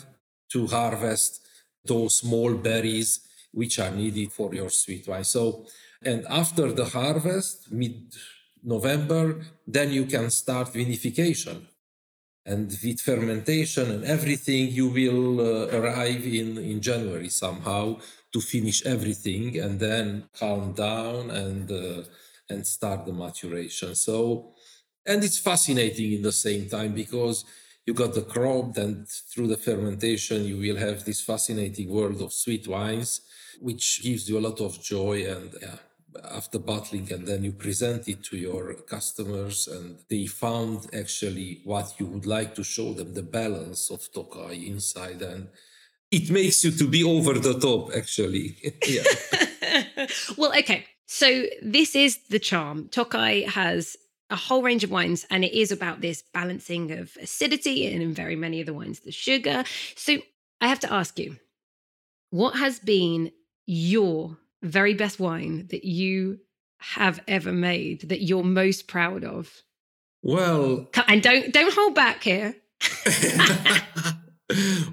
to 0.53 0.67
harvest 0.67 1.45
those 1.85 2.15
small 2.15 2.53
berries 2.53 3.19
which 3.51 3.79
are 3.79 3.91
needed 3.91 4.31
for 4.31 4.55
your 4.55 4.69
sweet 4.69 5.07
wine. 5.07 5.25
So 5.25 5.65
and 6.03 6.25
after 6.29 6.71
the 6.71 6.85
harvest, 6.85 7.71
mid 7.71 8.15
November, 8.63 9.41
then 9.67 9.91
you 9.91 10.05
can 10.05 10.29
start 10.29 10.73
vinification. 10.73 11.67
And 12.45 12.75
with 12.83 13.01
fermentation 13.01 13.91
and 13.91 14.03
everything, 14.03 14.69
you 14.71 14.87
will 14.89 15.39
uh, 15.39 15.77
arrive 15.77 16.25
in, 16.25 16.57
in 16.57 16.81
January 16.81 17.29
somehow 17.29 17.99
to 18.33 18.41
finish 18.41 18.83
everything 18.85 19.59
and 19.59 19.79
then 19.79 20.25
calm 20.37 20.73
down 20.73 21.29
and, 21.29 21.71
uh, 21.71 22.03
and 22.49 22.65
start 22.65 23.05
the 23.05 23.13
maturation. 23.13 23.93
So, 23.93 24.53
and 25.05 25.23
it's 25.23 25.37
fascinating 25.37 26.13
in 26.13 26.21
the 26.21 26.31
same 26.31 26.67
time 26.67 26.93
because 26.93 27.45
you 27.85 27.93
got 27.93 28.13
the 28.13 28.21
crop, 28.21 28.77
and 28.77 29.07
through 29.07 29.47
the 29.47 29.57
fermentation, 29.57 30.45
you 30.45 30.57
will 30.57 30.77
have 30.77 31.03
this 31.03 31.21
fascinating 31.21 31.89
world 31.89 32.21
of 32.21 32.31
sweet 32.31 32.67
wines, 32.67 33.21
which 33.59 34.03
gives 34.03 34.29
you 34.29 34.37
a 34.37 34.45
lot 34.47 34.61
of 34.61 34.81
joy 34.81 35.25
and 35.25 35.53
yeah, 35.61 35.77
after 36.29 36.59
bottling 36.59 37.11
and 37.11 37.27
then 37.27 37.43
you 37.43 37.51
present 37.51 38.07
it 38.07 38.23
to 38.23 38.37
your 38.37 38.73
customers 38.73 39.67
and 39.67 39.99
they 40.09 40.25
found 40.25 40.87
actually 40.93 41.61
what 41.63 41.93
you 41.99 42.05
would 42.05 42.25
like 42.25 42.55
to 42.55 42.63
show 42.63 42.93
them 42.93 43.13
the 43.13 43.23
balance 43.23 43.89
of 43.89 44.11
tokai 44.13 44.53
inside 44.53 45.21
and 45.21 45.47
it 46.11 46.29
makes 46.29 46.63
you 46.63 46.71
to 46.71 46.87
be 46.87 47.03
over 47.03 47.33
the 47.39 47.57
top 47.59 47.95
actually. 47.95 48.57
Well 50.37 50.53
okay. 50.57 50.85
So 51.05 51.45
this 51.61 51.95
is 51.95 52.19
the 52.29 52.39
charm. 52.39 52.89
Tokai 52.89 53.41
has 53.41 53.97
a 54.29 54.35
whole 54.35 54.63
range 54.63 54.83
of 54.83 54.91
wines 54.91 55.25
and 55.29 55.43
it 55.43 55.53
is 55.53 55.71
about 55.71 56.01
this 56.01 56.23
balancing 56.33 56.91
of 56.91 57.15
acidity 57.21 57.91
and 57.91 58.01
in 58.01 58.13
very 58.13 58.35
many 58.35 58.61
of 58.61 58.65
the 58.65 58.73
wines 58.73 59.01
the 59.01 59.11
sugar. 59.11 59.63
So 59.95 60.17
i 60.59 60.67
have 60.67 60.79
to 60.79 60.93
ask 60.93 61.17
you 61.17 61.37
what 62.29 62.55
has 62.55 62.79
been 62.79 63.31
your 63.65 64.37
very 64.61 64.93
best 64.93 65.19
wine 65.19 65.67
that 65.71 65.85
you 65.85 66.39
have 66.79 67.21
ever 67.27 67.51
made 67.51 68.09
that 68.09 68.21
you're 68.21 68.43
most 68.43 68.87
proud 68.87 69.23
of? 69.23 69.63
Well, 70.23 70.87
and 71.07 71.21
don't 71.21 71.53
don't 71.53 71.73
hold 71.73 71.95
back 71.95 72.23
here. 72.23 72.55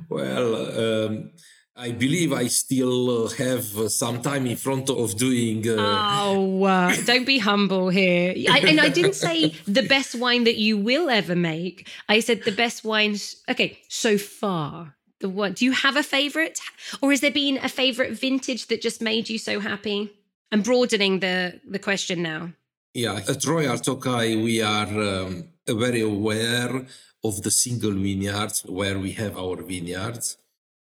well, 0.08 1.06
um, 1.06 1.30
I 1.76 1.92
believe 1.92 2.32
I 2.32 2.48
still 2.48 3.28
have 3.28 3.64
some 3.92 4.20
time 4.20 4.46
in 4.46 4.56
front 4.56 4.90
of 4.90 5.16
doing. 5.16 5.68
Uh... 5.68 5.76
Oh, 5.78 6.64
uh, 6.64 6.96
don't 7.04 7.26
be 7.26 7.38
humble 7.38 7.88
here. 7.88 8.34
I, 8.50 8.58
and 8.60 8.80
I 8.80 8.88
didn't 8.88 9.14
say 9.14 9.54
the 9.66 9.82
best 9.82 10.14
wine 10.14 10.44
that 10.44 10.56
you 10.56 10.76
will 10.76 11.08
ever 11.08 11.36
make. 11.36 11.88
I 12.08 12.20
said 12.20 12.44
the 12.44 12.52
best 12.52 12.84
wines. 12.84 13.36
Okay, 13.48 13.78
so 13.88 14.18
far 14.18 14.97
the 15.20 15.28
one 15.28 15.52
do 15.52 15.64
you 15.64 15.72
have 15.72 15.96
a 15.96 16.02
favorite? 16.02 16.60
Or 17.00 17.10
has 17.10 17.20
there 17.20 17.30
been 17.30 17.58
a 17.58 17.68
favorite 17.68 18.12
vintage 18.12 18.66
that 18.66 18.82
just 18.82 19.00
made 19.02 19.28
you 19.28 19.38
so 19.38 19.60
happy? 19.60 20.12
I'm 20.52 20.62
broadening 20.62 21.20
the 21.20 21.60
the 21.68 21.78
question 21.78 22.22
now. 22.22 22.52
Yeah 22.94 23.20
at 23.28 23.44
royal 23.44 23.78
tokaji 23.78 24.42
we 24.42 24.62
are 24.62 24.92
um, 25.12 25.48
very 25.66 26.00
aware 26.00 26.86
of 27.24 27.42
the 27.42 27.50
single 27.50 27.92
vineyards 27.92 28.64
where 28.66 28.98
we 28.98 29.12
have 29.12 29.36
our 29.36 29.62
vineyards. 29.62 30.36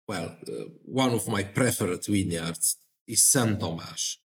Well 0.07 0.35
uh, 0.47 0.51
one 0.85 1.13
of 1.13 1.27
my 1.27 1.43
preferred 1.43 2.05
vineyards 2.05 2.77
is 3.07 3.23
saint 3.23 3.59
thomas 3.59 4.17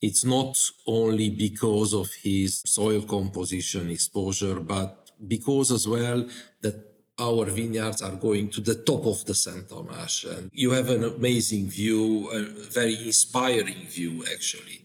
it's 0.00 0.24
not 0.24 0.56
only 0.86 1.28
because 1.30 1.92
of 1.92 2.08
his 2.22 2.62
soil 2.64 3.02
composition 3.02 3.90
exposure 3.90 4.60
but 4.60 5.10
because 5.26 5.70
as 5.70 5.86
well 5.86 6.26
that 6.62 6.89
our 7.20 7.44
vineyards 7.44 8.02
are 8.02 8.16
going 8.16 8.48
to 8.50 8.60
the 8.60 8.74
top 8.74 9.06
of 9.06 9.24
the 9.26 9.34
Saint 9.34 9.68
Thomas. 9.68 10.24
And 10.24 10.50
you 10.52 10.70
have 10.70 10.88
an 10.88 11.04
amazing 11.04 11.68
view, 11.68 12.30
a 12.30 12.42
very 12.70 12.96
inspiring 13.06 13.86
view, 13.86 14.24
actually. 14.32 14.82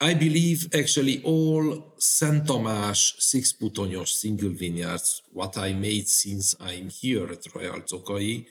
I 0.00 0.14
believe 0.14 0.68
actually 0.74 1.22
all 1.22 1.94
Saint 1.98 2.46
Thomas 2.46 3.14
six 3.18 3.52
put 3.52 3.76
single 4.08 4.50
vineyards, 4.50 5.22
what 5.32 5.56
I 5.58 5.72
made 5.72 6.08
since 6.08 6.54
I'm 6.60 6.88
here 6.88 7.26
at 7.30 7.54
Royal 7.54 7.80
Tokaji, 7.82 8.46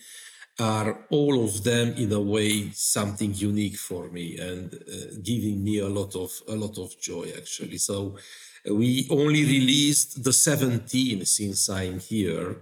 are 0.60 1.06
all 1.10 1.44
of 1.44 1.64
them 1.64 1.94
in 1.98 2.12
a 2.12 2.22
way 2.22 2.70
something 2.74 3.34
unique 3.34 3.78
for 3.78 4.10
me 4.10 4.38
and 4.38 4.74
uh, 4.74 5.16
giving 5.24 5.64
me 5.64 5.80
a 5.80 5.88
lot 5.88 6.16
of 6.16 6.32
a 6.48 6.56
lot 6.56 6.78
of 6.78 6.90
joy 7.00 7.28
actually. 7.36 7.78
So 7.78 8.18
we 8.70 9.08
only 9.10 9.44
released 9.44 10.24
the 10.24 10.34
17 10.34 11.26
since 11.26 11.70
I'm 11.70 12.00
here 12.00 12.62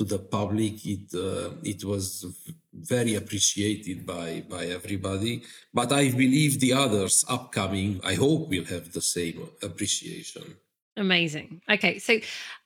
to 0.00 0.04
the 0.04 0.18
public. 0.18 0.74
It 0.86 1.06
uh, 1.14 1.50
it 1.62 1.84
was 1.84 2.26
very 2.72 3.14
appreciated 3.14 4.06
by 4.06 4.42
by 4.48 4.62
everybody. 4.78 5.42
But 5.74 5.92
I 5.92 6.10
believe 6.10 6.58
the 6.58 6.72
others 6.72 7.24
upcoming, 7.28 8.00
I 8.02 8.14
hope, 8.14 8.48
will 8.48 8.64
have 8.64 8.92
the 8.92 9.02
same 9.02 9.38
appreciation. 9.62 10.56
Amazing. 10.96 11.60
Okay, 11.70 11.98
so 11.98 12.14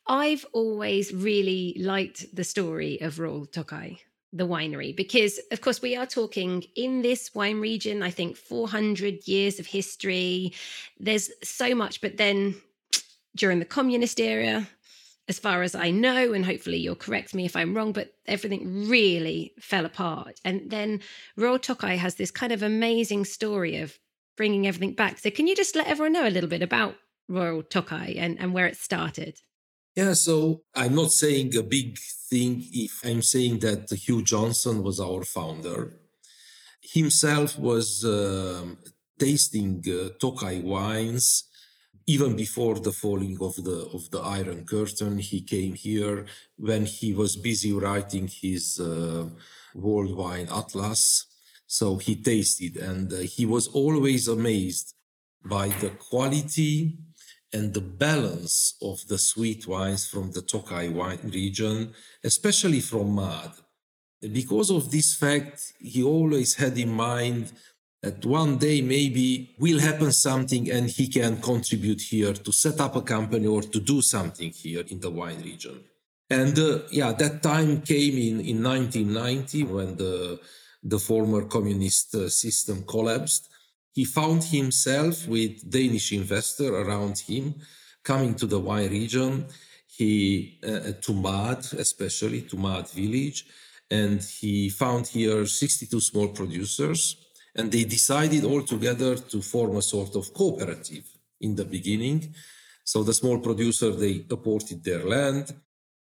I've 0.07 0.47
always 0.53 1.13
really 1.13 1.77
liked 1.79 2.21
the 2.39 2.45
story 2.45 3.01
of 3.01 3.19
Royal 3.19 3.47
Tokaji 3.47 3.99
the 4.37 4.49
winery 4.49 4.91
because 4.97 5.39
of 5.53 5.61
course 5.61 5.81
we 5.81 5.95
are 5.95 6.07
talking 6.07 6.65
in 6.75 7.03
this 7.03 7.33
wine 7.37 7.61
region 7.61 8.03
i 8.03 8.11
think 8.11 8.37
400 8.37 9.29
years 9.29 9.61
of 9.61 9.67
history 9.67 10.53
there's 10.99 11.31
so 11.45 11.73
much 11.73 12.01
but 12.01 12.17
then 12.17 12.57
during 13.37 13.61
the 13.61 13.65
communist 13.77 14.19
era 14.19 14.67
as 15.29 15.39
far 15.39 15.63
as 15.63 15.75
I 15.75 15.91
know, 15.91 16.33
and 16.33 16.45
hopefully 16.45 16.77
you'll 16.77 16.95
correct 16.97 17.35
me 17.35 17.45
if 17.47 17.57
I'm 17.57 17.75
wrong, 17.75 17.93
but 17.93 18.13
everything 18.27 18.89
really 18.89 19.55
fell 19.59 19.87
apart. 19.87 20.39
And 20.45 20.71
then 20.71 21.01
Royal 21.37 21.59
Tokaji 21.59 21.97
has 21.97 22.17
this 22.17 22.31
kind 22.31 22.53
of 22.53 22.63
amazing 22.63 23.25
story 23.25 23.79
of 23.79 23.99
bringing 24.37 24.67
everything 24.67 24.95
back. 24.95 25.19
So, 25.19 25.31
can 25.31 25.47
you 25.47 25.57
just 25.57 25.77
let 25.77 25.87
everyone 25.87 26.13
know 26.13 26.29
a 26.29 26.31
little 26.31 26.51
bit 26.51 26.63
about 26.63 26.97
Royal 27.29 27.63
Tokaji 27.63 28.19
and, 28.19 28.39
and 28.39 28.53
where 28.53 28.67
it 28.67 28.77
started? 28.77 29.41
Yeah, 29.97 30.13
so 30.15 30.63
I'm 30.75 30.95
not 30.95 31.13
saying 31.13 31.57
a 31.57 31.63
big 31.63 31.99
thing 32.29 32.65
if 32.73 33.01
I'm 33.05 33.23
saying 33.23 33.61
that 33.61 33.91
Hugh 33.93 34.23
Johnson 34.23 34.83
was 34.83 35.01
our 35.01 35.23
founder. 35.23 36.01
Himself 36.83 37.59
was 37.59 38.05
um, 38.05 38.79
tasting 39.19 39.83
uh, 39.89 40.11
Tokai 40.21 40.61
wines 40.61 41.45
even 42.07 42.37
before 42.37 42.79
the 42.79 42.93
falling 42.93 43.39
of 43.41 43.55
the 43.65 43.89
of 43.93 44.11
the 44.11 44.21
Iron 44.21 44.65
Curtain, 44.65 45.19
he 45.19 45.41
came 45.41 45.75
here 45.75 46.27
when 46.57 46.85
he 46.85 47.13
was 47.13 47.37
busy 47.37 47.73
writing 47.73 48.29
his 48.29 48.79
uh, 48.81 49.29
World 49.75 50.15
Wine 50.17 50.49
Atlas. 50.51 51.27
So 51.67 51.97
he 51.97 52.15
tasted, 52.17 52.77
and 52.77 53.13
uh, 53.13 53.19
he 53.19 53.47
was 53.47 53.69
always 53.69 54.29
amazed 54.29 54.95
by 55.45 55.69
the 55.69 55.91
quality 55.91 56.99
and 57.53 57.73
the 57.73 57.81
balance 57.81 58.75
of 58.83 59.07
the 59.09 59.19
sweet 59.19 59.67
wines 59.67 60.07
from 60.07 60.33
the 60.33 60.43
Tokai 60.43 60.89
wine 60.89 61.31
region, 61.33 61.95
especially 62.23 62.81
from 62.81 63.15
Mad. 63.15 63.53
Because 64.21 64.71
of 64.71 64.91
this 64.91 65.15
fact, 65.15 65.73
he 65.79 66.03
always 66.03 66.55
had 66.55 66.77
in 66.79 66.91
mind 66.91 67.53
that 68.05 68.25
one 68.25 68.59
day 68.59 68.79
maybe 68.83 69.55
will 69.59 69.81
happen 69.89 70.13
something 70.13 70.71
and 70.71 70.85
he 70.99 71.07
can 71.09 71.33
contribute 71.41 72.03
here 72.13 72.35
to 72.47 72.53
set 72.53 72.79
up 72.81 72.95
a 72.97 73.03
company 73.03 73.47
or 73.47 73.63
to 73.63 73.81
do 73.81 73.99
something 74.03 74.51
here 74.51 74.85
in 74.93 74.99
the 75.01 75.11
wine 75.11 75.43
region. 75.43 75.77
And 76.31 76.59
uh, 76.59 76.81
yeah, 76.91 77.13
that 77.13 77.43
time 77.43 77.83
came 77.83 78.17
in, 78.29 78.37
in 78.51 78.63
1990 78.63 79.63
when 79.65 79.97
the, 79.97 80.41
the 80.83 80.99
former 80.99 81.43
communist 81.57 82.15
uh, 82.15 82.29
system 82.29 82.85
collapsed 82.95 83.45
he 83.95 84.05
found 84.05 84.43
himself 84.43 85.29
with 85.29 85.71
Danish 85.71 86.13
investor 86.13 86.75
around 86.75 87.17
him 87.17 87.55
coming 88.03 88.35
to 88.35 88.47
the 88.47 88.59
wine 88.59 88.91
region. 88.91 89.47
He 89.87 90.59
uh, 90.67 90.93
to 91.01 91.13
Mad, 91.15 91.61
especially 91.79 92.43
to 92.43 92.57
Mad 92.57 92.89
village, 92.89 93.47
and 93.89 94.21
he 94.21 94.69
found 94.69 95.07
here 95.07 95.47
62 95.47 96.01
small 96.01 96.29
producers, 96.29 97.24
and 97.57 97.71
they 97.71 97.85
decided 97.85 98.45
all 98.45 98.63
together 98.63 99.17
to 99.17 99.41
form 99.41 99.77
a 99.77 99.83
sort 99.83 100.17
of 100.17 100.33
cooperative 100.35 101.05
in 101.41 101.55
the 101.55 101.65
beginning. 101.65 102.35
So 102.85 103.03
the 103.03 103.15
small 103.15 103.39
producer 103.39 103.91
they 103.91 104.25
apported 104.31 104.85
their 104.85 105.05
land, 105.05 105.55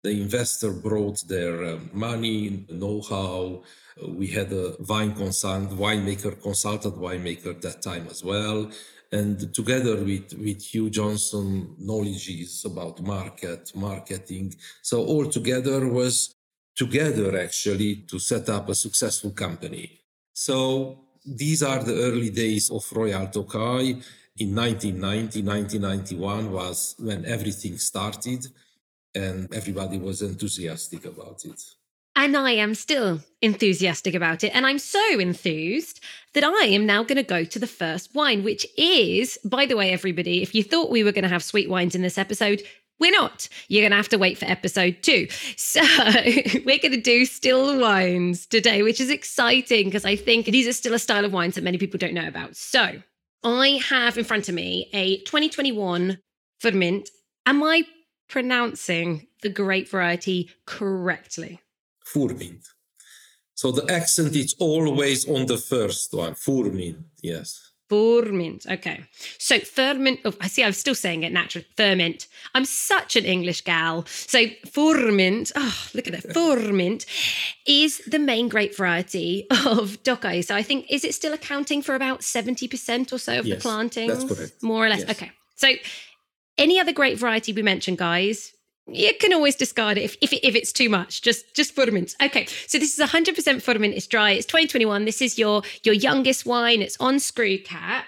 the 0.03 0.21
investor 0.21 0.71
brought 0.71 1.27
their 1.27 1.63
uh, 1.63 1.79
money, 1.93 2.65
know-how, 2.69 3.63
we 4.07 4.27
had 4.27 4.51
a 4.51 4.75
wine 4.87 5.13
consultant, 5.13 5.71
winemaker, 5.71 6.41
consultant 6.41 6.95
winemaker 6.95 7.59
that 7.61 7.81
time 7.81 8.07
as 8.09 8.23
well. 8.23 8.69
And 9.11 9.53
together 9.53 9.95
with, 10.03 10.33
with 10.33 10.61
Hugh 10.63 10.89
Johnson, 10.89 11.75
knowledges 11.79 12.65
about 12.65 13.01
market, 13.01 13.71
marketing. 13.75 14.55
So 14.81 15.05
all 15.05 15.27
together 15.29 15.87
was 15.87 16.35
together 16.75 17.39
actually 17.39 17.97
to 18.07 18.17
set 18.17 18.49
up 18.49 18.69
a 18.69 18.75
successful 18.75 19.29
company. 19.31 20.01
So 20.33 21.02
these 21.25 21.63
are 21.63 21.83
the 21.83 21.95
early 21.95 22.29
days 22.29 22.69
of 22.69 22.85
Royal 22.91 23.27
Tokaji. 23.27 24.03
In 24.37 24.55
1990, 24.55 25.43
1991 25.43 26.51
was 26.51 26.95
when 26.97 27.23
everything 27.25 27.77
started 27.77 28.47
and 29.13 29.53
everybody 29.53 29.99
was 29.99 30.21
enthusiastic 30.21 31.05
about 31.05 31.45
it. 31.45 31.61
And 32.15 32.37
I 32.37 32.51
am 32.51 32.75
still 32.75 33.21
enthusiastic 33.41 34.13
about 34.13 34.43
it. 34.43 34.55
And 34.55 34.67
I'm 34.67 34.79
so 34.79 35.19
enthused 35.19 35.99
that 36.33 36.43
I 36.43 36.65
am 36.65 36.85
now 36.85 37.03
going 37.03 37.17
to 37.17 37.23
go 37.23 37.43
to 37.43 37.59
the 37.59 37.67
first 37.67 38.13
wine, 38.13 38.43
which 38.43 38.67
is, 38.77 39.39
by 39.43 39.65
the 39.65 39.75
way, 39.75 39.91
everybody, 39.91 40.43
if 40.43 40.53
you 40.53 40.63
thought 40.63 40.91
we 40.91 41.03
were 41.03 41.11
going 41.11 41.23
to 41.23 41.29
have 41.29 41.43
sweet 41.43 41.69
wines 41.69 41.95
in 41.95 42.03
this 42.03 42.19
episode, 42.19 42.61
we're 43.03 43.11
not. 43.11 43.49
You're 43.67 43.81
going 43.81 43.91
to 43.91 43.97
have 43.97 44.07
to 44.09 44.17
wait 44.17 44.37
for 44.37 44.45
episode 44.45 44.97
two. 45.01 45.27
So 45.57 45.81
we're 46.65 46.79
going 46.79 46.91
to 46.91 47.01
do 47.01 47.25
still 47.25 47.77
wines 47.77 48.45
today, 48.45 48.81
which 48.81 49.01
is 49.01 49.09
exciting 49.09 49.85
because 49.85 50.05
I 50.05 50.15
think 50.15 50.45
these 50.45 50.67
are 50.67 50.73
still 50.73 50.93
a 50.93 50.99
style 50.99 51.25
of 51.25 51.33
wines 51.33 51.55
that 51.55 51.65
many 51.65 51.77
people 51.77 51.97
don't 51.97 52.13
know 52.13 52.27
about. 52.27 52.55
So 52.55 53.01
I 53.43 53.81
have 53.89 54.17
in 54.17 54.23
front 54.23 54.47
of 54.47 54.55
me 54.55 54.89
a 54.93 55.17
2021 55.23 56.17
Furmint. 56.61 57.09
Am 57.45 57.61
I 57.61 57.83
pronouncing 58.29 59.27
the 59.41 59.49
grape 59.49 59.89
variety 59.89 60.49
correctly? 60.65 61.59
Furmint. 62.05 62.67
So 63.53 63.73
the 63.73 63.91
accent 63.93 64.33
is 64.33 64.55
always 64.59 65.27
on 65.27 65.45
the 65.47 65.57
first 65.57 66.13
one. 66.13 66.35
Furmint, 66.35 66.99
yes. 67.21 67.72
Furmint. 67.93 68.65
Okay. 68.69 69.03
So 69.37 69.59
ferment. 69.59 70.19
Oh, 70.25 70.33
I 70.41 70.47
see. 70.47 70.63
I'm 70.63 70.73
still 70.73 70.95
saying 70.95 71.23
it 71.23 71.31
naturally. 71.31 71.67
Ferment. 71.77 72.27
I'm 72.55 72.65
such 72.65 73.15
an 73.15 73.25
English 73.25 73.61
gal. 73.61 74.05
So 74.07 74.47
ferment. 74.71 75.51
Oh, 75.55 75.87
look 75.93 76.07
at 76.07 76.13
that. 76.13 76.33
ferment 76.33 77.05
is 77.67 77.99
the 78.07 78.19
main 78.19 78.49
grape 78.49 78.75
variety 78.75 79.45
of 79.67 80.01
Tokai. 80.03 80.41
So 80.41 80.55
I 80.55 80.63
think 80.63 80.87
is 80.89 81.03
it 81.03 81.13
still 81.13 81.33
accounting 81.33 81.81
for 81.81 81.93
about 81.95 82.23
seventy 82.23 82.67
percent 82.67 83.13
or 83.13 83.19
so 83.19 83.39
of 83.39 83.45
yes, 83.45 83.57
the 83.57 83.61
plantings? 83.61 84.25
That's 84.25 84.39
correct. 84.39 84.63
More 84.63 84.85
or 84.85 84.89
less. 84.89 85.01
Yes. 85.01 85.11
Okay. 85.11 85.31
So 85.55 85.69
any 86.57 86.79
other 86.79 86.93
grape 86.93 87.17
variety 87.17 87.53
we 87.53 87.61
mentioned, 87.61 87.97
guys, 87.97 88.53
you 88.87 89.13
can 89.19 89.33
always 89.33 89.55
discard 89.55 89.97
it 89.97 90.03
if, 90.03 90.17
if, 90.21 90.33
if 90.33 90.55
it's 90.55 90.73
too 90.73 90.89
much. 90.89 91.21
Just 91.21 91.53
just 91.53 91.75
Furmint. 91.75 92.15
Okay, 92.21 92.45
so 92.67 92.77
this 92.77 92.97
is 92.97 93.05
100% 93.05 93.61
Furmint. 93.61 93.93
It's 93.95 94.07
dry. 94.07 94.31
It's 94.31 94.45
2021. 94.45 95.05
This 95.05 95.21
is 95.21 95.37
your 95.37 95.63
your 95.83 95.95
youngest 95.95 96.45
wine. 96.45 96.81
It's 96.81 96.97
on 96.99 97.19
screw 97.19 97.57
cap. 97.59 98.05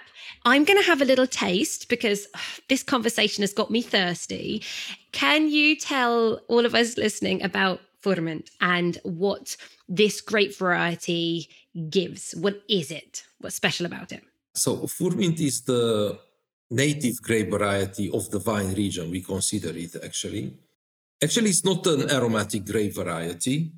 I'm 0.47 0.63
going 0.63 0.79
to 0.79 0.85
have 0.85 1.01
a 1.01 1.05
little 1.05 1.25
taste 1.25 1.89
because 1.89 2.27
ugh, 2.35 2.41
this 2.69 2.83
conversation 2.83 3.41
has 3.41 3.51
got 3.53 3.71
me 3.71 3.81
thirsty. 3.81 4.63
Can 5.11 5.49
you 5.49 5.75
tell 5.75 6.41
all 6.47 6.65
of 6.65 6.75
us 6.75 6.97
listening 6.97 7.41
about 7.41 7.79
Furmint 8.03 8.51
and 8.61 8.99
what 9.03 9.57
this 9.89 10.21
grape 10.21 10.55
variety 10.55 11.49
gives? 11.89 12.35
What 12.35 12.61
is 12.69 12.91
it? 12.91 13.23
What's 13.39 13.55
special 13.55 13.87
about 13.87 14.11
it? 14.11 14.23
So 14.53 14.85
Furmint 14.87 15.39
is 15.39 15.61
the 15.61 16.19
native 16.69 17.21
grape 17.21 17.49
variety 17.49 18.11
of 18.11 18.29
the 18.29 18.39
vine 18.39 18.73
region. 18.75 19.09
We 19.09 19.21
consider 19.21 19.69
it 19.75 19.95
actually. 20.03 20.53
Actually, 21.25 21.49
it's 21.49 21.65
not 21.65 21.87
an 21.87 22.11
aromatic 22.11 22.63
grape 22.63 22.93
variety, 22.93 23.71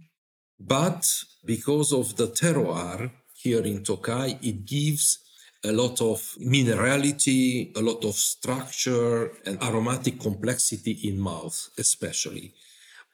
but 0.59 1.07
because 1.45 1.93
of 1.93 2.13
the 2.17 2.27
terroir 2.27 3.09
here 3.41 3.61
in 3.61 3.85
Tokai, 3.85 4.37
it 4.41 4.65
gives 4.65 5.19
a 5.63 5.71
lot 5.71 6.01
of 6.01 6.19
minerality, 6.41 7.71
a 7.77 7.79
lot 7.79 8.03
of 8.03 8.15
structure, 8.15 9.31
and 9.45 9.63
aromatic 9.63 10.19
complexity 10.19 10.99
in 11.05 11.17
mouth, 11.21 11.69
especially. 11.77 12.53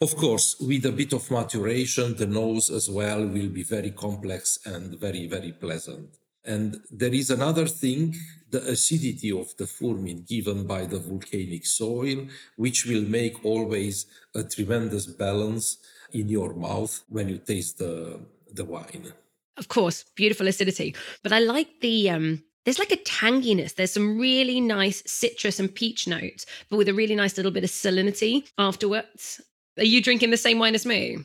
Of 0.01 0.15
course, 0.15 0.55
with 0.59 0.83
a 0.87 0.91
bit 0.91 1.13
of 1.13 1.29
maturation, 1.29 2.15
the 2.15 2.25
nose 2.25 2.71
as 2.71 2.89
well 2.89 3.27
will 3.27 3.49
be 3.49 3.61
very 3.61 3.91
complex 3.91 4.57
and 4.65 4.99
very, 4.99 5.27
very 5.27 5.51
pleasant. 5.51 6.09
And 6.45 6.81
there 6.91 7.13
is 7.13 7.29
another 7.29 7.67
thing, 7.67 8.15
the 8.49 8.61
acidity 8.69 9.31
of 9.31 9.55
the 9.57 9.65
Furmint 9.65 10.27
given 10.27 10.67
by 10.67 10.85
the 10.85 10.99
volcanic 10.99 11.65
soil, 11.65 12.27
which 12.57 12.85
will 12.85 13.03
make 13.03 13.43
always 13.45 14.05
a 14.35 14.43
tremendous 14.43 15.05
balance 15.05 15.77
in 16.11 16.29
your 16.29 16.53
mouth 16.53 17.01
when 17.09 17.29
you 17.29 17.37
taste 17.37 17.77
the, 17.77 18.19
the 18.51 18.65
wine. 18.65 19.13
Of 19.57 19.67
course, 19.67 20.03
beautiful 20.15 20.47
acidity. 20.47 20.95
But 21.21 21.31
I 21.31 21.39
like 21.39 21.79
the 21.81 22.09
um 22.09 22.43
there's 22.65 22.79
like 22.79 22.93
a 22.93 22.97
tanginess. 22.97 23.75
There's 23.75 23.91
some 23.91 24.17
really 24.17 24.61
nice 24.61 25.03
citrus 25.05 25.59
and 25.59 25.73
peach 25.73 26.07
notes, 26.07 26.45
but 26.69 26.77
with 26.77 26.87
a 26.87 26.93
really 26.93 27.15
nice 27.15 27.35
little 27.35 27.51
bit 27.51 27.63
of 27.63 27.69
salinity 27.69 28.49
afterwards. 28.57 29.41
Are 29.77 29.83
you 29.83 30.01
drinking 30.01 30.31
the 30.31 30.37
same 30.37 30.59
wine 30.59 30.75
as 30.75 30.85
me? 30.85 31.17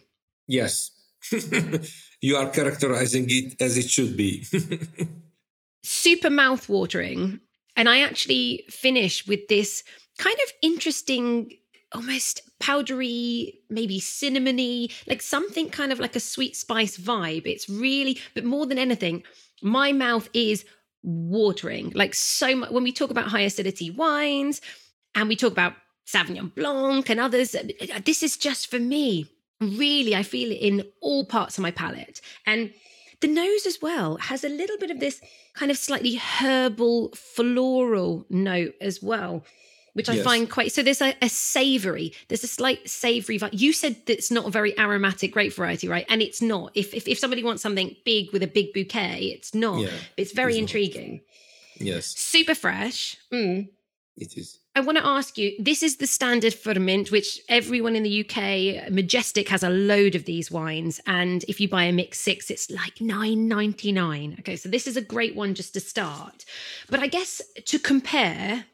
Yes. 0.48 0.90
you 2.20 2.36
are 2.36 2.50
characterizing 2.50 3.26
it 3.28 3.60
as 3.60 3.76
it 3.76 3.88
should 3.88 4.16
be. 4.16 4.44
Super 5.82 6.30
mouth 6.30 6.68
watering. 6.68 7.40
And 7.76 7.88
I 7.88 8.00
actually 8.00 8.64
finish 8.68 9.26
with 9.26 9.46
this 9.48 9.84
kind 10.18 10.36
of 10.44 10.52
interesting, 10.62 11.52
almost 11.92 12.40
powdery, 12.60 13.60
maybe 13.70 14.00
cinnamony, 14.00 14.92
like 15.06 15.22
something 15.22 15.70
kind 15.70 15.92
of 15.92 16.00
like 16.00 16.16
a 16.16 16.20
sweet 16.20 16.56
spice 16.56 16.98
vibe. 16.98 17.46
It's 17.46 17.68
really, 17.68 18.20
but 18.34 18.44
more 18.44 18.66
than 18.66 18.78
anything, 18.78 19.22
my 19.62 19.92
mouth 19.92 20.28
is 20.34 20.64
watering. 21.02 21.90
Like 21.94 22.14
so 22.14 22.56
much 22.56 22.70
when 22.70 22.82
we 22.82 22.92
talk 22.92 23.10
about 23.10 23.28
high 23.28 23.42
acidity 23.42 23.90
wines 23.90 24.60
and 25.14 25.28
we 25.28 25.36
talk 25.36 25.52
about 25.52 25.74
Sauvignon 26.06 26.54
Blanc 26.54 27.08
and 27.08 27.20
others, 27.20 27.54
uh, 27.54 27.62
this 28.04 28.22
is 28.22 28.36
just 28.36 28.70
for 28.70 28.78
me 28.78 29.26
really 29.60 30.14
i 30.14 30.22
feel 30.22 30.50
it 30.50 30.60
in 30.60 30.84
all 31.00 31.24
parts 31.24 31.58
of 31.58 31.62
my 31.62 31.70
palate. 31.70 32.20
And 32.46 32.72
the 33.20 33.26
nose 33.28 33.66
as 33.66 33.78
well 33.82 34.16
has 34.18 34.44
a 34.44 34.48
little 34.48 34.78
bit 34.78 34.90
of 34.92 35.00
this 35.00 35.20
kind 35.54 35.70
of 35.72 35.76
slightly 35.76 36.14
herbal 36.16 37.10
floral 37.16 38.24
note 38.30 38.74
as 38.80 39.02
well 39.02 39.44
which 39.94 40.08
i 40.08 40.12
Yes. 40.14 40.24
find 40.24 40.48
quite 40.48 40.70
so 40.70 40.82
there's 40.84 41.00
a, 41.02 41.16
a 41.20 41.28
savory 41.28 42.12
there's 42.28 42.44
a 42.44 42.46
slight 42.46 42.88
savory 42.88 43.38
vi- 43.38 43.50
you 43.52 43.72
said 43.72 43.96
that 44.06 44.12
it's 44.12 44.30
not 44.30 44.46
a 44.46 44.50
very 44.50 44.78
aromatic 44.78 45.32
grape 45.32 45.52
variety 45.52 45.88
right? 45.88 46.06
And 46.08 46.22
it's 46.22 46.40
not. 46.40 46.70
If 46.76 46.94
if, 46.94 47.08
if 47.08 47.18
somebody 47.18 47.42
wants 47.42 47.62
something 47.62 47.96
big 48.04 48.32
with 48.32 48.44
a 48.44 48.46
big 48.46 48.72
bouquet 48.72 49.32
it's 49.36 49.52
not. 49.54 49.80
Yeah, 49.80 49.90
it's 50.16 50.30
very 50.32 50.52
it's 50.52 50.58
not. 50.58 50.62
intriguing. 50.62 51.20
Yes, 51.80 52.06
super 52.06 52.54
fresh. 52.54 53.16
Mm. 53.32 53.68
It 54.18 54.36
is. 54.36 54.58
I 54.74 54.80
want 54.80 54.98
to 54.98 55.06
ask 55.06 55.38
you 55.38 55.52
this 55.58 55.82
is 55.82 55.96
the 55.96 56.06
standard 56.06 56.52
Furmint, 56.52 57.10
which 57.10 57.40
everyone 57.48 57.96
in 57.96 58.02
the 58.02 58.20
UK, 58.24 58.90
Majestic 58.92 59.48
has 59.48 59.62
a 59.62 59.70
load 59.70 60.14
of 60.14 60.24
these 60.24 60.50
wines. 60.50 61.00
And 61.06 61.44
if 61.48 61.60
you 61.60 61.68
buy 61.68 61.84
a 61.84 61.92
mix 61.92 62.20
six, 62.20 62.50
it's 62.50 62.70
like 62.70 63.00
nine 63.00 63.48
ninety 63.48 63.92
nine. 63.92 64.36
Okay, 64.40 64.56
so 64.56 64.68
this 64.68 64.86
is 64.86 64.96
a 64.96 65.02
great 65.02 65.34
one 65.34 65.54
just 65.54 65.72
to 65.74 65.80
start. 65.80 66.44
But 66.88 67.00
I 67.00 67.06
guess 67.06 67.40
to 67.64 67.78
compare, 67.78 68.66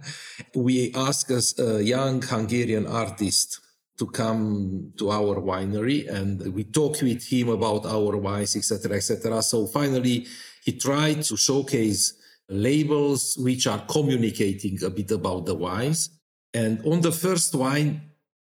we 0.56 0.94
asked 0.94 1.32
us 1.32 1.58
a 1.58 1.84
young 1.84 2.22
Hungarian 2.22 2.88
artist 2.88 3.62
to 3.98 4.06
come 4.06 4.94
to 4.98 5.10
our 5.10 5.42
winery 5.42 6.08
and 6.08 6.54
we 6.54 6.64
talked 6.66 7.02
with 7.02 7.24
him 7.26 7.50
about 7.50 7.86
our 7.86 8.16
wines, 8.18 8.56
etc., 8.56 8.96
etc. 8.96 9.42
So 9.42 9.66
finally, 9.66 10.28
he 10.64 10.74
tried 10.74 11.24
to 11.24 11.38
showcase 11.38 12.14
labels 12.50 13.38
which 13.38 13.68
are 13.68 13.86
communicating 13.88 14.82
a 14.84 14.90
bit 14.90 15.12
about 15.12 15.46
the 15.46 15.56
wines. 15.56 16.10
And 16.54 16.86
on 16.86 17.02
the 17.02 17.12
first 17.12 17.54
wine, 17.56 18.02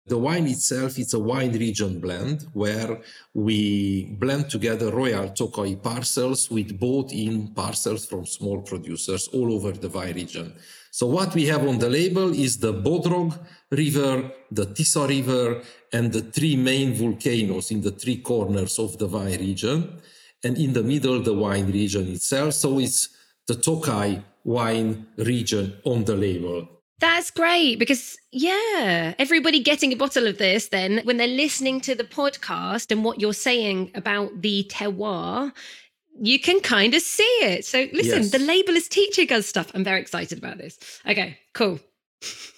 the 0.08 0.18
wine 0.18 0.48
itself, 0.48 0.98
it's 0.98 1.14
a 1.14 1.20
wine 1.20 1.54
region 1.54 2.00
blend 2.00 2.48
where 2.54 3.02
we 3.34 4.16
blend 4.20 4.50
together 4.50 4.92
Royal 4.92 5.30
Tokaji 5.30 5.82
parcels 5.82 6.50
with 6.50 6.80
bought 6.80 7.12
in 7.14 7.54
parcels 7.54 8.06
from 8.06 8.26
small 8.26 8.62
producers 8.62 9.28
all 9.28 9.54
over 9.54 9.72
the 9.72 9.90
wine 9.90 10.16
region. 10.16 10.54
So 10.90 11.06
what 11.06 11.34
we 11.36 11.46
have 11.46 11.66
on 11.66 11.78
the 11.78 11.90
label 11.90 12.34
is 12.34 12.58
the 12.58 12.74
Bodrog 12.74 13.40
River, 13.70 14.32
the 14.50 14.66
Tisza 14.66 15.08
River, 15.08 15.62
and 15.94 16.12
the 16.12 16.22
three 16.22 16.58
main 16.58 16.94
volcanoes 16.94 17.72
in 17.72 17.82
the 17.82 17.92
three 17.92 18.18
corners 18.18 18.80
of 18.80 18.98
the 18.98 19.08
wine 19.08 19.40
region. 19.40 20.02
And 20.44 20.58
in 20.58 20.74
the 20.74 20.84
middle, 20.84 21.22
the 21.22 21.34
wine 21.34 21.72
region 21.72 22.12
itself. 22.12 22.56
So 22.56 22.80
it's 22.80 23.10
the 23.48 23.54
Tokay 23.56 24.24
wine 24.44 25.08
region 25.18 25.78
on 25.86 26.06
the 26.06 26.16
label. 26.16 26.68
That's 27.00 27.32
great 27.32 27.80
because, 27.80 28.16
yeah, 28.32 29.16
everybody 29.18 29.60
getting 29.62 29.92
a 29.92 29.96
bottle 29.96 30.28
of 30.28 30.38
this, 30.38 30.68
then 30.70 31.02
when 31.04 31.18
they're 31.18 31.28
listening 31.28 31.82
to 31.82 31.96
the 31.96 32.04
podcast 32.04 32.92
and 32.92 33.04
what 33.04 33.20
you're 33.20 33.34
saying 33.34 33.92
about 33.96 34.42
the 34.42 34.68
terroir, 34.70 35.52
you 36.22 36.40
can 36.40 36.60
kind 36.60 36.94
of 36.94 37.02
see 37.02 37.24
it. 37.42 37.66
So, 37.66 37.88
listen, 37.94 38.22
Yes. 38.24 38.32
the 38.32 38.40
label 38.40 38.76
is 38.76 38.88
teaching 38.88 39.32
us 39.34 39.48
stuff. 39.48 39.72
I'm 39.74 39.84
very 39.84 40.00
excited 40.00 40.38
about 40.38 40.60
this. 40.60 40.78
Okay, 41.08 41.40
cool. 41.54 41.80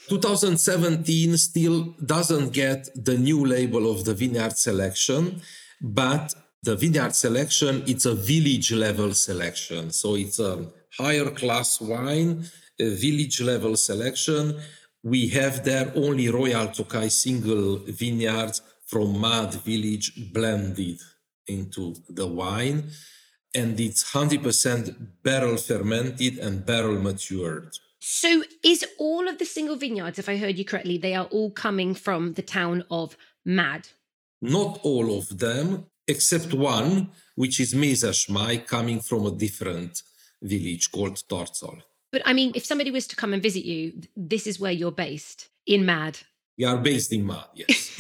2017 0.10 1.38
still 1.38 1.96
doesn't 2.06 2.52
get 2.52 2.89
the 2.96 3.17
new 3.17 3.46
label 3.46 3.89
of 3.89 4.04
the 4.04 4.13
vineyard 4.13 4.58
selection, 4.58 5.41
but 5.82 6.34
the 6.63 6.78
vineyard 6.78 7.13
selection, 7.13 7.84
it's 7.86 8.06
a 8.06 8.15
village 8.15 8.71
level 8.71 9.13
selection. 9.13 9.91
So 9.91 10.15
it's 10.15 10.39
a 10.39 10.65
higher 10.97 11.30
class 11.30 11.82
wine, 11.82 12.45
a 12.80 12.89
village 12.95 13.41
level 13.41 13.76
selection. 13.76 14.60
We 15.04 15.28
have 15.30 15.65
there 15.65 15.91
only 15.95 16.30
Royal 16.30 16.67
tokaji 16.67 17.12
single 17.12 17.80
vineyards 17.86 18.62
from 18.86 19.19
Mad 19.19 19.54
Village 19.56 20.32
blended 20.32 20.99
into 21.47 21.95
the 22.10 22.28
wine. 22.28 22.91
And 23.54 23.78
it's 23.80 24.13
100% 24.13 24.95
barrel 25.21 25.58
fermented 25.58 26.39
and 26.39 26.65
barrel 26.65 26.99
matured. 26.99 27.73
So, 27.99 28.43
is 28.63 28.86
all 28.97 29.28
of 29.28 29.38
the 29.38 29.45
single 29.45 29.76
vineyards, 29.76 30.17
if 30.17 30.28
I 30.28 30.38
heard 30.38 30.58
you 30.58 30.65
correctly, 30.65 30.97
they 30.97 31.13
are 31.13 31.26
all 31.26 31.52
coming 31.52 31.93
from 31.93 32.34
the 32.34 32.41
town 32.41 32.84
of 32.89 33.15
Mad? 33.45 33.89
Not 34.41 34.80
all 34.84 35.17
of 35.17 35.39
them, 35.39 35.86
except 36.08 36.54
one, 36.54 37.10
which 37.36 37.60
is 37.60 37.74
Mézes 37.74 38.30
Mály, 38.30 38.66
coming 38.66 39.00
from 39.00 39.26
a 39.26 39.32
different 39.32 40.02
village 40.42 40.92
called 40.92 41.16
Tarcal. 41.30 41.82
But 42.12 42.22
I 42.26 42.34
mean, 42.34 42.52
if 42.56 42.66
somebody 42.66 42.92
was 42.92 43.08
to 43.08 43.16
come 43.16 43.34
and 43.34 43.42
visit 43.42 43.66
you, 43.66 44.02
this 44.16 44.46
is 44.48 44.60
where 44.60 44.72
you're 44.72 44.92
based 44.92 45.50
in 45.66 45.86
Mad, 45.86 46.20
We 46.58 46.66
are 46.66 46.78
based 46.78 47.12
in 47.13 47.26
Mad, 47.26 47.46
yes. 47.56 48.00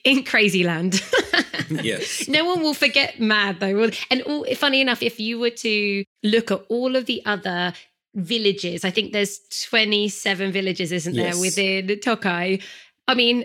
in 0.04 0.22
Crazy 0.24 0.64
Land. 0.64 1.02
yes. 1.70 2.26
no 2.28 2.44
one 2.46 2.62
will 2.62 2.74
forget 2.74 3.20
Mad 3.20 3.60
though. 3.60 3.90
And 4.10 4.22
all, 4.22 4.46
funny 4.54 4.80
enough, 4.80 5.02
if 5.02 5.20
you 5.20 5.38
were 5.38 5.50
to 5.50 6.04
look 6.22 6.50
at 6.50 6.62
all 6.70 6.96
of 6.96 7.04
the 7.06 7.20
other 7.26 7.74
villages, 8.14 8.84
I 8.84 8.90
think 8.90 9.12
there's 9.12 9.38
27 9.68 10.52
villages, 10.52 10.90
isn't 10.92 11.14
there, 11.14 11.34
Yes. 11.34 11.40
within 11.40 11.98
Tokai? 12.00 12.58
I 13.08 13.14
mean, 13.14 13.44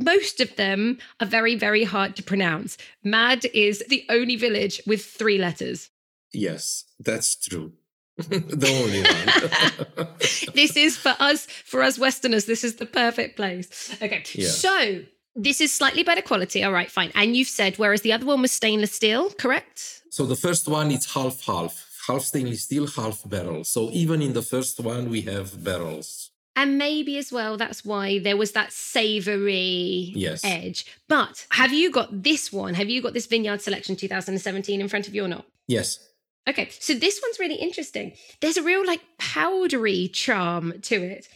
most 0.00 0.40
of 0.40 0.56
them 0.56 0.98
are 1.20 1.26
very, 1.26 1.54
very 1.54 1.84
hard 1.84 2.16
to 2.16 2.22
pronounce. 2.22 2.76
Mad 3.04 3.44
is 3.54 3.82
the 3.88 4.04
only 4.08 4.36
village 4.36 4.80
with 4.86 5.04
three 5.04 5.38
letters. 5.38 5.90
Yes, 6.32 6.84
that's 6.98 7.36
true. 7.36 7.72
the 8.16 8.68
only 8.82 9.02
one. 9.02 10.08
this 10.54 10.76
is 10.76 10.96
for 10.96 11.14
us 11.20 11.46
for 11.46 11.82
us 11.82 11.98
westerners 11.98 12.44
this 12.44 12.64
is 12.64 12.76
the 12.76 12.84
perfect 12.84 13.34
place 13.34 13.96
okay 14.02 14.22
Yeah. 14.34 14.48
so 14.48 15.00
this 15.34 15.62
is 15.62 15.72
slightly 15.72 16.02
better 16.02 16.20
quality 16.20 16.62
all 16.62 16.72
right 16.72 16.90
fine 16.90 17.12
and 17.14 17.34
you've 17.34 17.48
said 17.48 17.78
whereas 17.78 18.02
the 18.02 18.12
other 18.12 18.26
one 18.26 18.42
was 18.42 18.52
stainless 18.52 18.92
steel 18.92 19.30
correct 19.30 20.02
so 20.10 20.26
the 20.26 20.36
first 20.36 20.66
one 20.68 20.90
is 20.90 21.14
half 21.14 21.44
half, 21.46 21.86
half 22.08 22.22
stainless 22.22 22.62
steel, 22.64 22.88
half 22.88 23.22
barrel. 23.28 23.62
So 23.62 23.90
even 23.92 24.20
in 24.20 24.32
the 24.32 24.42
first 24.42 24.80
one, 24.80 25.08
we 25.08 25.20
have 25.22 25.62
barrels. 25.62 26.29
And 26.56 26.76
maybe 26.78 27.16
as 27.18 27.30
well 27.32 27.56
that's 27.56 27.84
why 27.84 28.18
there 28.18 28.36
was 28.36 28.52
that 28.52 28.72
savory 28.72 30.12
Yes. 30.14 30.42
edge 30.44 30.86
but 31.08 31.46
have 31.50 31.72
you 31.72 31.90
got 31.90 32.22
this 32.22 32.52
one 32.52 32.74
have 32.74 32.88
you 32.90 33.00
got 33.02 33.12
this 33.14 33.26
vineyard 33.26 33.60
selection 33.62 33.96
2017 33.96 34.80
in 34.80 34.88
front 34.88 35.08
of 35.08 35.14
you 35.14 35.24
or 35.24 35.28
not 35.28 35.46
Yes. 35.66 36.00
Okay, 36.48 36.68
so 36.80 36.94
this 36.94 37.20
one's 37.22 37.38
really 37.38 37.54
interesting. 37.54 38.12
There's 38.40 38.56
a 38.56 38.62
real 38.62 38.84
like 38.84 39.02
powdery 39.18 40.08
charm 40.08 40.80
to 40.82 40.96
it. 40.96 41.28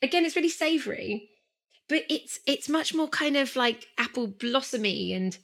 Again, 0.00 0.24
it's 0.24 0.36
really 0.36 0.48
savory, 0.50 1.28
but 1.88 2.02
it's 2.08 2.38
it's 2.46 2.68
much 2.68 2.94
more 2.94 3.08
kind 3.08 3.36
of 3.36 3.56
like 3.56 3.88
apple 3.98 4.28
blossomy. 4.28 5.12
And 5.12 5.36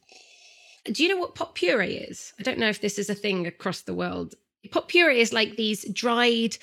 do 0.85 1.03
you 1.03 1.09
know 1.09 1.17
what 1.17 1.35
pot 1.35 1.57
puree 1.57 1.95
is? 1.97 2.35
I 2.39 2.45
don't 2.45 2.59
know 2.59 2.69
if 2.69 2.81
this 2.81 3.01
is 3.01 3.11
a 3.11 3.15
thing 3.17 3.49
across 3.49 3.81
the 3.81 3.95
world. 3.95 4.37
Pot 4.67 4.89
puree 4.89 5.21
is 5.21 5.33
like 5.33 5.57
these 5.57 5.85
dried, 5.93 6.57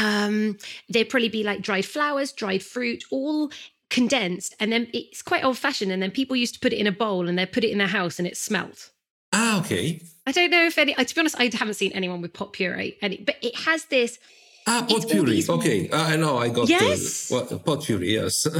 um, 0.00 0.56
they'd 0.88 1.08
probably 1.08 1.28
be 1.28 1.42
like 1.42 1.62
dried 1.62 1.84
flowers, 1.86 2.32
dried 2.32 2.62
fruit, 2.62 3.04
all 3.10 3.50
condensed, 3.90 4.54
and 4.60 4.72
then 4.72 4.88
it's 4.92 5.22
quite 5.22 5.44
old 5.44 5.58
fashioned. 5.58 5.92
And 5.92 6.02
then 6.02 6.10
people 6.10 6.36
used 6.36 6.54
to 6.54 6.60
put 6.60 6.72
it 6.72 6.78
in 6.78 6.86
a 6.86 6.92
bowl 6.92 7.28
and 7.28 7.38
they 7.38 7.46
put 7.46 7.64
it 7.64 7.70
in 7.70 7.78
their 7.78 7.86
house 7.86 8.18
and 8.18 8.26
it 8.26 8.36
smelt. 8.36 8.90
Ah, 9.32 9.60
okay. 9.60 10.00
I 10.26 10.32
don't 10.32 10.50
know 10.50 10.64
if 10.64 10.78
any. 10.78 10.94
To 10.94 11.14
be 11.14 11.20
honest, 11.20 11.36
I 11.38 11.50
haven't 11.52 11.74
seen 11.74 11.92
anyone 11.92 12.20
with 12.22 12.32
pot 12.32 12.52
puree. 12.52 12.96
Any, 13.02 13.18
but 13.18 13.36
it 13.42 13.54
has 13.60 13.84
this. 13.86 14.18
Ah, 14.66 14.84
pot 14.88 15.08
puree. 15.08 15.30
these- 15.32 15.48
Okay, 15.50 15.88
Ah, 15.92 16.08
I 16.10 16.16
know. 16.16 16.38
I 16.38 16.48
got 16.48 16.68
Yes. 16.68 17.28
the 17.28 17.34
what, 17.34 17.64
pot 17.64 17.84
puree. 17.84 18.14
Yes. 18.14 18.46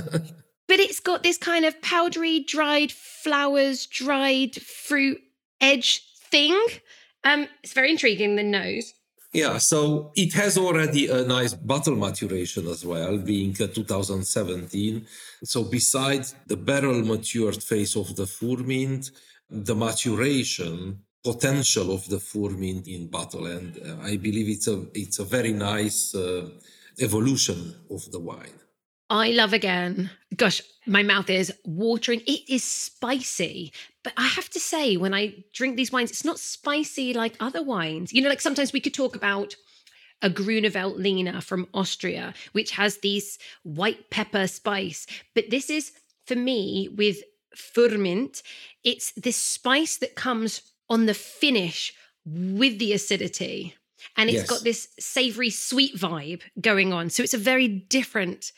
But 0.68 0.80
it's 0.80 0.98
got 0.98 1.22
this 1.22 1.38
kind 1.38 1.64
of 1.64 1.80
powdery, 1.80 2.40
dried 2.40 2.90
flowers, 2.90 3.86
dried 3.86 4.56
fruit 4.56 5.20
edge 5.60 6.02
thing. 6.28 6.60
Um, 7.26 7.48
it's 7.62 7.72
very 7.72 7.90
intriguing. 7.90 8.36
The 8.36 8.44
nose. 8.44 8.94
Yeah, 9.32 9.58
so 9.58 10.12
it 10.14 10.32
has 10.34 10.56
already 10.56 11.08
a 11.08 11.22
nice 11.24 11.52
bottle 11.52 11.96
maturation 11.96 12.68
as 12.68 12.86
well, 12.86 13.18
being 13.18 13.52
2017. 13.52 15.06
So 15.44 15.64
besides 15.64 16.34
the 16.46 16.56
barrel 16.56 17.02
matured 17.02 17.62
phase 17.62 17.96
of 17.96 18.14
the 18.16 18.26
Furmint, 18.26 19.10
the 19.50 19.74
maturation 19.74 21.00
potential 21.24 21.92
of 21.92 22.08
the 22.08 22.20
Furmint 22.20 22.86
in 22.86 23.08
bottle, 23.08 23.46
and 23.46 23.76
uh, 23.78 23.96
I 24.10 24.16
believe 24.16 24.48
it's 24.48 24.68
a 24.68 24.86
it's 24.94 25.18
a 25.18 25.24
very 25.24 25.52
nice 25.52 26.14
uh, 26.14 26.48
evolution 27.00 27.74
of 27.90 28.10
the 28.12 28.20
wine. 28.20 28.58
I 29.10 29.30
love 29.30 29.52
again. 29.52 30.10
Gosh, 30.34 30.62
my 30.86 31.02
mouth 31.02 31.28
is 31.28 31.52
watering. 31.64 32.20
It 32.26 32.48
is 32.48 32.64
spicy, 32.64 33.72
but 34.02 34.12
I 34.16 34.26
have 34.26 34.48
to 34.50 34.60
say, 34.60 34.96
when 34.96 35.14
I 35.14 35.44
drink 35.52 35.76
these 35.76 35.92
wines, 35.92 36.10
it's 36.10 36.24
not 36.24 36.38
spicy 36.38 37.12
like 37.12 37.36
other 37.40 37.62
wines. 37.62 38.12
You 38.12 38.22
know, 38.22 38.28
like 38.28 38.40
sometimes 38.40 38.72
we 38.72 38.80
could 38.80 38.94
talk 38.94 39.16
about 39.16 39.56
a 40.22 40.30
Grüner 40.30 40.70
Veltliner 40.70 41.42
from 41.42 41.68
Austria, 41.74 42.34
which 42.52 42.70
has 42.72 42.98
these 42.98 43.38
white 43.64 44.10
pepper 44.10 44.46
spice. 44.46 45.06
But 45.34 45.50
this 45.50 45.68
is, 45.68 45.92
for 46.26 46.36
me, 46.36 46.88
with 46.88 47.18
Furmint, 47.54 48.42
it's 48.84 49.12
this 49.12 49.36
spice 49.36 49.98
that 49.98 50.14
comes 50.14 50.62
on 50.88 51.06
the 51.06 51.14
finish 51.14 51.92
with 52.24 52.78
the 52.78 52.92
acidity. 52.92 53.74
And 54.16 54.30
it's 54.30 54.38
yes. 54.38 54.48
got 54.48 54.64
this 54.64 54.88
savory 54.98 55.50
sweet 55.50 55.96
vibe 55.96 56.42
going 56.60 56.92
on. 56.92 57.10
So 57.10 57.22
it's 57.22 57.34
a 57.34 57.38
very 57.38 57.68
different 57.68 58.52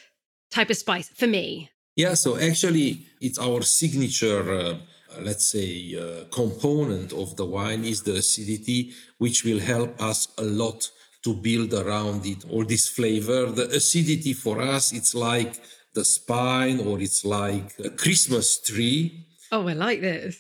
type 0.50 0.70
of 0.70 0.76
spice 0.76 1.08
for 1.08 1.26
me. 1.26 1.70
Yeah, 1.98 2.14
so 2.14 2.38
actually, 2.38 3.06
it's 3.20 3.40
our 3.40 3.61
signature, 3.62 4.44
uh, 4.52 4.76
let's 5.20 5.50
say, 5.50 5.96
uh, 5.98 6.26
component 6.30 7.12
of 7.12 7.34
the 7.34 7.44
wine 7.44 7.84
is 7.84 8.04
the 8.04 8.14
acidity, 8.14 8.92
which 9.18 9.42
will 9.44 9.58
help 9.58 10.00
us 10.00 10.28
a 10.38 10.44
lot 10.44 10.88
to 11.24 11.34
build 11.34 11.74
around 11.74 12.24
it 12.24 12.44
all 12.52 12.64
this 12.64 12.88
flavor. 12.88 13.46
The 13.46 13.68
acidity 13.70 14.32
for 14.32 14.62
us, 14.62 14.92
it's 14.92 15.12
like 15.12 15.61
the 15.92 16.04
spine 16.04 16.78
or 16.78 17.00
it's 17.00 17.24
like 17.24 17.74
a 17.84 17.90
Christmas 17.90 18.61
tree. 18.61 19.26
Oh, 19.50 19.66
I 19.66 19.72
like 19.72 20.00
this. 20.00 20.38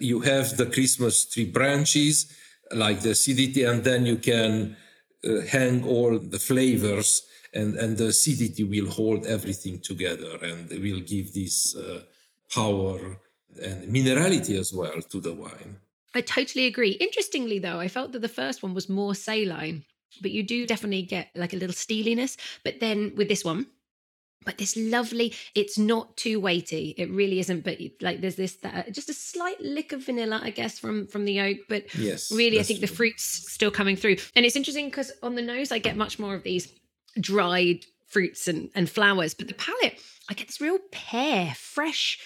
You 0.00 0.22
have 0.22 0.56
the 0.56 0.66
Christmas 0.66 1.24
tree 1.24 1.44
branches, 1.44 2.34
like 2.72 3.02
the 3.02 3.10
acidity, 3.10 3.62
and 3.62 3.84
then 3.84 4.06
you 4.06 4.16
can 4.16 4.76
uh, 5.24 5.42
hang 5.42 5.84
all 5.84 6.18
the 6.18 6.40
flavors 6.40 7.22
and, 7.56 7.76
and 7.76 7.96
the 7.96 8.08
acidity 8.08 8.64
will 8.64 8.90
hold 8.90 9.26
everything 9.26 9.80
together 9.80 10.38
and 10.42 10.68
will 10.70 11.00
give 11.00 11.32
this 11.32 11.74
uh, 11.74 12.02
power 12.54 13.18
and 13.62 13.88
minerality 13.88 14.58
as 14.58 14.72
well 14.72 15.00
to 15.00 15.20
the 15.20 15.32
wine. 15.32 15.78
I 16.14 16.20
totally 16.20 16.66
agree. 16.66 16.92
Interestingly, 16.92 17.58
though, 17.58 17.80
I 17.80 17.88
felt 17.88 18.12
that 18.12 18.22
the 18.22 18.28
first 18.28 18.62
one 18.62 18.74
was 18.74 18.88
more 18.88 19.14
saline, 19.14 19.84
but 20.20 20.30
you 20.30 20.42
do 20.42 20.66
definitely 20.66 21.02
get 21.02 21.28
like 21.34 21.52
a 21.52 21.56
little 21.56 21.74
steeliness. 21.74 22.36
But 22.64 22.80
then 22.80 23.12
with 23.16 23.28
this 23.28 23.44
one, 23.44 23.66
but 24.44 24.58
this 24.58 24.76
lovely, 24.76 25.34
it's 25.54 25.76
not 25.76 26.16
too 26.16 26.38
weighty. 26.38 26.94
It 26.96 27.10
really 27.10 27.40
isn't. 27.40 27.64
But 27.64 27.78
like 28.00 28.20
there's 28.20 28.36
this 28.36 28.54
that 28.56 28.92
just 28.92 29.10
a 29.10 29.14
slight 29.14 29.60
lick 29.60 29.92
of 29.92 30.04
vanilla, 30.04 30.40
I 30.42 30.50
guess, 30.50 30.78
from 30.78 31.06
from 31.08 31.24
the 31.24 31.40
oak. 31.40 31.58
But 31.68 31.94
yes, 31.94 32.30
really, 32.30 32.60
I 32.60 32.62
think 32.62 32.78
true. 32.78 32.86
the 32.86 32.94
fruit's 32.94 33.24
still 33.24 33.72
coming 33.72 33.96
through. 33.96 34.16
And 34.36 34.46
it's 34.46 34.56
interesting 34.56 34.86
because 34.86 35.10
on 35.22 35.34
the 35.34 35.42
nose, 35.42 35.72
I 35.72 35.78
get 35.78 35.96
much 35.96 36.18
more 36.18 36.34
of 36.34 36.44
these 36.44 36.72
dried 37.20 37.84
fruits 38.06 38.48
and, 38.48 38.70
and 38.74 38.88
flowers. 38.88 39.34
But 39.34 39.48
the 39.48 39.54
palate, 39.54 40.00
I 40.28 40.34
get 40.34 40.46
this 40.46 40.60
real 40.60 40.78
pear, 40.90 41.54
fresh 41.54 42.18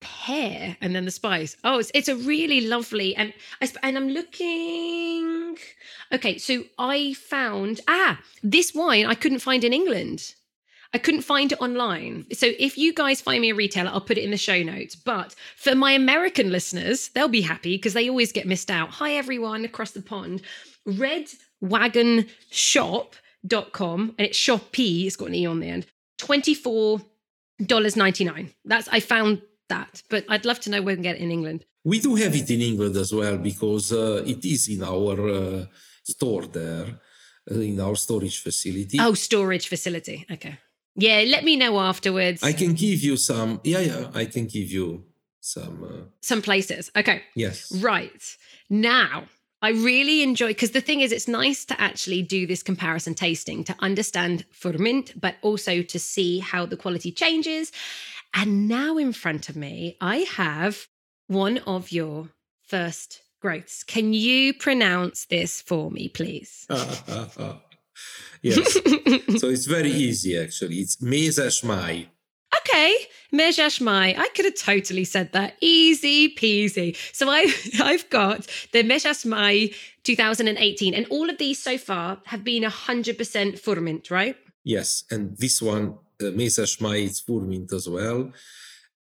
pear, 0.00 0.76
and 0.80 0.94
then 0.94 1.04
the 1.04 1.10
spice. 1.10 1.56
Oh, 1.64 1.78
it's, 1.78 1.90
it's 1.94 2.08
a 2.08 2.16
really 2.16 2.60
lovely 2.62 3.16
and 3.16 3.32
I 3.60 3.68
and 3.82 3.96
I'm 3.96 4.08
looking. 4.08 5.56
Okay, 6.12 6.38
so 6.38 6.64
I 6.78 7.14
found 7.14 7.80
ah 7.88 8.20
this 8.42 8.74
wine 8.74 9.06
I 9.06 9.14
couldn't 9.14 9.40
find 9.40 9.64
in 9.64 9.72
England. 9.72 10.34
I 10.94 10.98
couldn't 10.98 11.22
find 11.22 11.52
it 11.52 11.60
online. 11.60 12.26
So 12.32 12.52
if 12.58 12.78
you 12.78 12.94
guys 12.94 13.20
find 13.20 13.42
me 13.42 13.50
a 13.50 13.54
retailer, 13.54 13.90
I'll 13.90 14.00
put 14.00 14.18
it 14.18 14.24
in 14.24 14.30
the 14.30 14.36
show 14.36 14.62
notes. 14.62 14.94
But 14.94 15.34
for 15.56 15.74
my 15.74 15.92
American 15.92 16.50
listeners, 16.50 17.08
they'll 17.08 17.28
be 17.28 17.42
happy 17.42 17.76
because 17.76 17.92
they 17.92 18.08
always 18.08 18.32
get 18.32 18.46
missed 18.46 18.70
out. 18.70 18.90
Hi 18.90 19.14
everyone 19.14 19.64
across 19.64 19.90
the 19.90 20.00
pond. 20.00 20.42
Red 20.86 21.26
Wagon 21.60 22.26
Shop 22.50 23.16
dot 23.46 23.72
com 23.72 24.14
and 24.18 24.26
it's 24.26 24.38
Shopee, 24.38 25.06
it's 25.06 25.16
got 25.16 25.28
an 25.28 25.34
E 25.34 25.46
on 25.46 25.60
the 25.60 25.68
end. 25.68 25.86
$24.99. 26.18 28.54
That's 28.64 28.88
I 28.88 29.00
found 29.00 29.42
that, 29.68 30.02
but 30.10 30.24
I'd 30.28 30.44
love 30.44 30.60
to 30.60 30.70
know 30.70 30.82
where 30.82 30.92
we 30.92 30.96
can 30.96 31.02
get 31.02 31.16
it 31.16 31.22
in 31.22 31.30
England. 31.30 31.64
We 31.84 32.00
do 32.00 32.14
have 32.16 32.34
it 32.34 32.50
in 32.50 32.60
England 32.60 32.96
as 32.96 33.12
well 33.12 33.38
because 33.38 33.92
uh, 33.92 34.22
it 34.26 34.44
is 34.44 34.68
in 34.68 34.82
our 34.82 35.20
uh, 35.28 35.64
store 36.04 36.46
there, 36.46 36.98
uh, 37.50 37.60
in 37.60 37.80
our 37.80 37.94
storage 37.96 38.40
facility. 38.42 38.98
Oh, 39.00 39.14
storage 39.14 39.68
facility. 39.68 40.26
Okay. 40.30 40.58
Yeah, 40.96 41.24
let 41.28 41.44
me 41.44 41.56
know 41.56 41.78
afterwards. 41.78 42.42
I 42.42 42.52
can 42.54 42.72
give 42.72 43.02
you 43.02 43.16
some. 43.16 43.60
Yeah, 43.62 43.80
yeah, 43.80 44.10
I 44.14 44.24
can 44.24 44.46
give 44.46 44.70
you 44.70 45.04
some. 45.40 45.84
Uh, 45.84 46.04
some 46.22 46.40
places. 46.42 46.90
Okay. 46.96 47.22
Yes. 47.34 47.70
Right. 47.82 48.36
Now, 48.70 49.26
I 49.62 49.70
really 49.70 50.22
enjoy 50.22 50.48
because 50.48 50.72
the 50.72 50.80
thing 50.80 51.00
is, 51.00 51.12
it's 51.12 51.28
nice 51.28 51.64
to 51.66 51.80
actually 51.80 52.22
do 52.22 52.46
this 52.46 52.62
comparison 52.62 53.14
tasting 53.14 53.64
to 53.64 53.74
understand 53.80 54.44
Furmint, 54.52 55.18
but 55.18 55.36
also 55.42 55.82
to 55.82 55.98
see 55.98 56.40
how 56.40 56.66
the 56.66 56.76
quality 56.76 57.10
changes. 57.10 57.72
And 58.34 58.68
now 58.68 58.98
in 58.98 59.12
front 59.12 59.48
of 59.48 59.56
me, 59.56 59.96
I 60.00 60.18
have 60.36 60.86
one 61.26 61.58
of 61.58 61.90
your 61.90 62.28
first 62.66 63.22
growths. 63.40 63.82
Can 63.82 64.12
you 64.12 64.52
pronounce 64.52 65.26
this 65.26 65.62
for 65.62 65.90
me, 65.90 66.08
please? 66.08 66.66
yes. 68.42 68.72
so 69.40 69.48
it's 69.48 69.66
very 69.66 69.90
easy, 69.90 70.38
actually. 70.38 70.76
It's 70.76 70.96
Mézes 70.96 71.64
okay, 72.58 72.94
Mézes 73.32 73.80
Mály. 73.80 74.16
I 74.16 74.28
could 74.34 74.44
have 74.44 74.54
totally 74.54 75.04
said 75.04 75.32
that. 75.32 75.56
Easy 75.60 76.34
peasy. 76.34 76.96
So 77.12 77.28
I, 77.28 77.52
I've 77.80 78.08
got 78.10 78.46
the 78.72 78.82
Mézes 78.82 79.24
Mály 79.26 79.74
2018, 80.04 80.94
and 80.94 81.06
all 81.10 81.28
of 81.30 81.38
these 81.38 81.62
so 81.62 81.78
far 81.78 82.18
have 82.26 82.44
been 82.44 82.62
100% 82.62 83.58
Furmint, 83.58 84.10
right? 84.10 84.36
Yes, 84.64 85.04
and 85.10 85.36
this 85.38 85.62
one, 85.62 85.98
uh, 86.20 86.24
Mézes 86.26 86.78
Mály, 86.80 87.04
is 87.04 87.20
Furmint 87.20 87.72
as 87.72 87.88
well. 87.88 88.32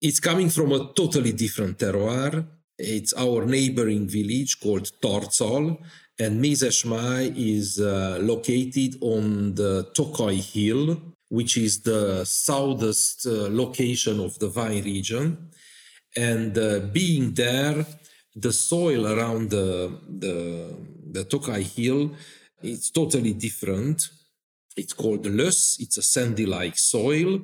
It's 0.02 0.20
coming 0.20 0.50
from 0.50 0.72
a 0.72 0.94
totally 0.94 1.32
different 1.32 1.80
terroir. 1.80 2.46
It's 2.78 3.13
our 3.13 3.46
neighboring 3.46 4.08
village 4.08 4.60
called 4.60 4.91
Tarcal, 5.02 5.78
and 6.20 6.44
Mézes 6.44 6.86
Mály 6.86 7.34
is 7.36 7.80
uh, 7.80 8.20
located 8.22 8.98
on 9.02 9.56
the 9.56 9.89
Tokaj 9.96 10.54
Hill, 10.54 11.14
which 11.29 11.57
is 11.57 11.81
the 11.81 12.23
southest 12.25 13.25
uh, 13.25 13.47
location 13.49 14.19
of 14.19 14.38
the 14.39 14.47
vine 14.47 14.83
region. 14.83 15.49
And 16.15 16.57
uh, 16.57 16.79
being 16.79 17.33
there, 17.33 17.85
the 18.35 18.51
soil 18.51 19.07
around 19.07 19.49
the, 19.49 19.99
the, 20.07 20.75
the 21.11 21.25
Tokaj 21.25 21.63
Hill 21.75 22.11
is 22.61 22.91
totally 22.91 23.33
different. 23.33 24.09
It's 24.77 24.93
called 24.93 25.23
Löss, 25.23 25.79
it's 25.79 25.97
a 25.97 26.01
sandy 26.01 26.45
like 26.45 26.77
soil, 26.77 27.39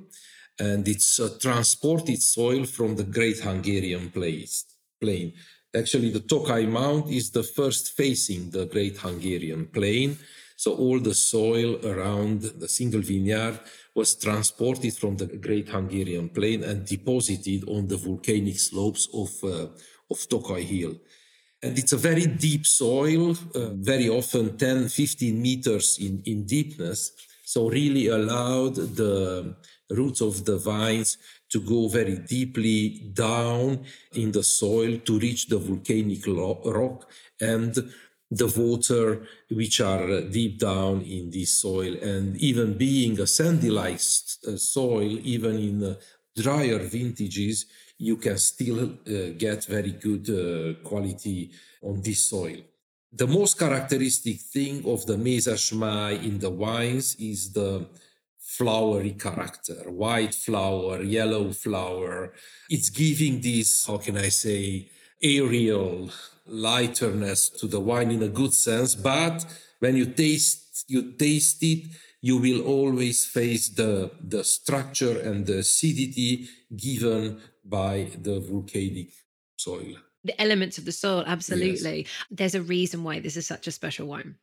and 0.59 0.87
it's 0.87 1.17
a 1.19 1.39
transported 1.39 2.21
soil 2.21 2.65
from 2.65 2.95
the 2.95 3.03
Great 3.03 3.39
Hungarian 3.39 4.09
place, 4.11 4.65
plain. 4.99 5.33
Actually, 5.73 6.09
the 6.09 6.19
Tokai 6.19 6.65
Mount 6.65 7.09
is 7.09 7.31
the 7.31 7.43
first 7.43 7.93
facing 7.95 8.51
the 8.51 8.65
Great 8.65 8.97
Hungarian 8.97 9.67
Plain 9.67 10.17
so 10.62 10.76
all 10.76 11.00
the 11.00 11.15
soil 11.15 11.71
around 11.84 12.41
the 12.62 12.69
single 12.69 13.02
vineyard 13.02 13.60
was 13.95 14.13
transported 14.13 14.93
from 14.93 15.17
the 15.17 15.26
Great 15.26 15.67
Hungarian 15.69 16.30
Plain 16.30 16.63
and 16.63 16.86
deposited 16.86 17.67
on 17.67 17.88
the 17.88 17.97
volcanic 17.97 18.60
slopes 18.60 19.08
of, 19.12 19.32
uh, 19.43 19.67
of 20.12 20.17
Tokaj 20.30 20.62
Hill. 20.62 20.93
And 21.63 21.80
it's 21.80 21.93
a 21.93 21.97
very 21.97 22.28
deep 22.28 22.67
soil, 22.67 23.32
uh, 23.56 23.69
very 23.74 24.08
often 24.08 24.56
10, 24.56 24.89
15 24.89 25.41
meters 25.41 25.97
in, 26.00 26.21
in 26.26 26.45
deepness. 26.45 27.12
So 27.43 27.67
really 27.67 28.06
allowed 28.10 28.76
the 28.76 29.56
roots 29.89 30.21
of 30.21 30.45
the 30.45 30.58
vines 30.58 31.17
to 31.50 31.60
go 31.60 31.88
very 31.88 32.17
deeply 32.17 33.10
down 33.13 33.84
in 34.13 34.32
the 34.32 34.43
soil 34.43 35.00
to 35.00 35.17
reach 35.17 35.47
the 35.47 35.58
volcanic 35.58 36.24
rock 36.28 37.10
and 37.41 37.76
the 38.31 38.47
water 38.47 39.23
which 39.49 39.81
are 39.81 40.21
deep 40.21 40.57
down 40.57 41.01
in 41.01 41.29
this 41.29 41.51
soil. 41.53 41.93
And 42.01 42.37
even 42.37 42.77
being 42.77 43.19
a 43.19 43.27
sandy 43.27 43.69
like 43.69 43.99
uh, 44.47 44.55
soil 44.55 45.19
even 45.23 45.55
in 45.59 45.83
uh, 45.83 45.95
drier 46.35 46.79
vintages 46.79 47.65
you 47.97 48.15
can 48.15 48.37
still 48.37 48.79
uh, 48.83 49.33
get 49.37 49.65
very 49.65 49.91
good 49.91 50.27
uh, 50.29 50.87
quality 50.87 51.51
on 51.83 52.01
this 52.01 52.21
soil. 52.21 52.57
The 53.13 53.27
most 53.27 53.59
characteristic 53.59 54.39
thing 54.39 54.77
of 54.87 55.05
the 55.05 55.17
Mézes 55.17 55.71
in 56.23 56.39
the 56.39 56.49
wines 56.49 57.15
is 57.19 57.51
the 57.51 57.85
flowery 58.39 59.11
character. 59.11 59.91
White 59.91 60.33
flower 60.33 61.03
yellow 61.03 61.51
flower. 61.51 62.33
It's 62.69 62.89
giving 62.89 63.41
this 63.41 63.85
how 63.85 63.97
can 63.97 64.17
i 64.17 64.29
say 64.29 64.89
aerial 65.21 66.09
lighterness 66.51 67.49
to 67.49 67.67
the 67.67 67.79
wine 67.79 68.11
in 68.11 68.21
a 68.23 68.27
good 68.27 68.53
sense, 68.53 68.95
but 68.95 69.45
when 69.79 69.95
you 69.95 70.05
taste 70.05 70.85
you 70.87 71.11
taste 71.13 71.63
it 71.63 71.87
you 72.21 72.37
will 72.37 72.61
always 72.61 73.25
face 73.25 73.69
the 73.69 74.11
the 74.21 74.43
structure 74.43 75.19
and 75.19 75.45
the 75.45 75.59
acidity 75.59 76.47
given 76.75 77.41
by 77.65 78.11
the 78.21 78.39
volcanic 78.39 79.09
soil. 79.57 79.95
The 80.23 80.39
elements 80.39 80.77
of 80.77 80.85
the 80.85 80.91
soil 80.91 81.23
absolutely. 81.25 81.99
Yes. 82.01 82.07
there's 82.29 82.55
a 82.55 82.61
reason 82.61 83.03
why 83.03 83.19
this 83.19 83.37
is 83.37 83.47
such 83.47 83.67
a 83.67 83.71
special 83.71 84.07
wine. 84.07 84.35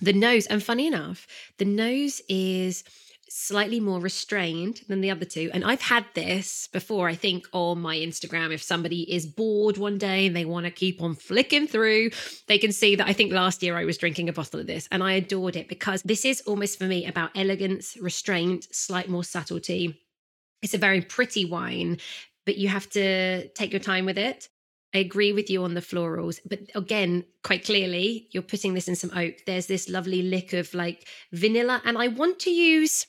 The 0.00 0.12
nose 0.12 0.46
and 0.46 0.62
funny 0.62 0.86
enough 0.86 1.26
the 1.58 1.64
nose 1.64 2.20
is 2.28 2.84
slightly 3.32 3.78
more 3.78 4.00
restrained 4.00 4.80
than 4.88 5.00
the 5.00 5.10
other 5.10 5.24
two. 5.24 5.50
And 5.54 5.64
I've 5.64 5.80
had 5.80 6.04
this 6.14 6.68
before, 6.72 7.08
I 7.08 7.14
think, 7.14 7.46
on 7.52 7.80
my 7.80 7.96
Instagram. 7.96 8.52
If 8.52 8.60
somebody 8.60 9.02
is 9.02 9.24
bored 9.24 9.78
one 9.78 9.98
day 9.98 10.26
and 10.26 10.34
they 10.34 10.44
want 10.44 10.66
to 10.66 10.72
keep 10.72 11.00
on 11.00 11.14
flicking 11.14 11.68
through, 11.68 12.10
they 12.48 12.58
can 12.58 12.72
see 12.72 12.96
that 12.96 13.06
I 13.06 13.12
think 13.12 13.32
last 13.32 13.62
year 13.62 13.76
I 13.76 13.84
was 13.84 13.98
drinking 13.98 14.28
a 14.28 14.32
bottle 14.32 14.58
of 14.58 14.66
this 14.66 14.88
and 14.90 15.00
I 15.00 15.12
adored 15.12 15.54
it 15.54 15.68
because 15.68 16.02
this 16.02 16.24
is 16.24 16.40
almost 16.40 16.76
for 16.76 16.86
me 16.86 17.06
about 17.06 17.30
elegance, 17.36 17.96
restraint, 18.00 18.66
slight 18.72 19.08
more 19.08 19.22
subtlety. 19.22 20.02
It's 20.60 20.74
a 20.74 20.78
very 20.78 21.00
pretty 21.00 21.44
wine, 21.44 21.98
but 22.46 22.58
you 22.58 22.66
have 22.66 22.90
to 22.90 23.48
take 23.50 23.70
your 23.72 23.80
time 23.80 24.06
with 24.06 24.18
it. 24.18 24.48
I 24.92 24.98
agree 24.98 25.32
with 25.32 25.48
you 25.48 25.62
on 25.62 25.74
the 25.74 25.80
florals, 25.80 26.40
but 26.44 26.62
again, 26.74 27.24
quite 27.44 27.64
clearly, 27.64 28.26
you're 28.32 28.42
putting 28.42 28.74
this 28.74 28.88
in 28.88 28.96
some 28.96 29.16
oak. 29.16 29.34
There's 29.46 29.66
this 29.66 29.88
lovely 29.88 30.22
lick 30.22 30.52
of 30.52 30.74
like 30.74 31.06
vanilla, 31.32 31.80
and 31.84 31.96
I 31.96 32.08
want 32.08 32.40
to 32.40 32.50
use 32.50 33.06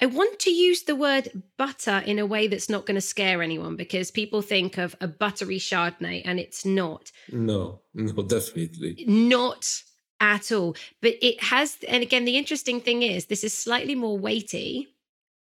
I 0.00 0.06
want 0.06 0.38
to 0.40 0.50
use 0.50 0.82
the 0.82 0.96
word 0.96 1.42
butter 1.56 2.02
in 2.04 2.18
a 2.18 2.26
way 2.26 2.48
that's 2.48 2.68
not 2.68 2.86
going 2.86 2.96
to 2.96 3.00
scare 3.00 3.42
anyone 3.42 3.76
because 3.76 4.10
people 4.10 4.42
think 4.42 4.78
of 4.78 4.94
a 5.00 5.08
buttery 5.08 5.58
Chardonnay 5.58 6.22
and 6.24 6.38
it's 6.38 6.64
not. 6.64 7.12
No, 7.30 7.80
no, 7.94 8.22
definitely. 8.28 9.04
Not 9.06 9.82
at 10.20 10.52
all. 10.52 10.76
But 11.00 11.14
it 11.22 11.42
has, 11.42 11.78
and 11.88 12.02
again, 12.02 12.24
the 12.24 12.36
interesting 12.36 12.80
thing 12.80 13.02
is 13.02 13.26
this 13.26 13.44
is 13.44 13.56
slightly 13.56 13.94
more 13.94 14.18
weighty 14.18 14.88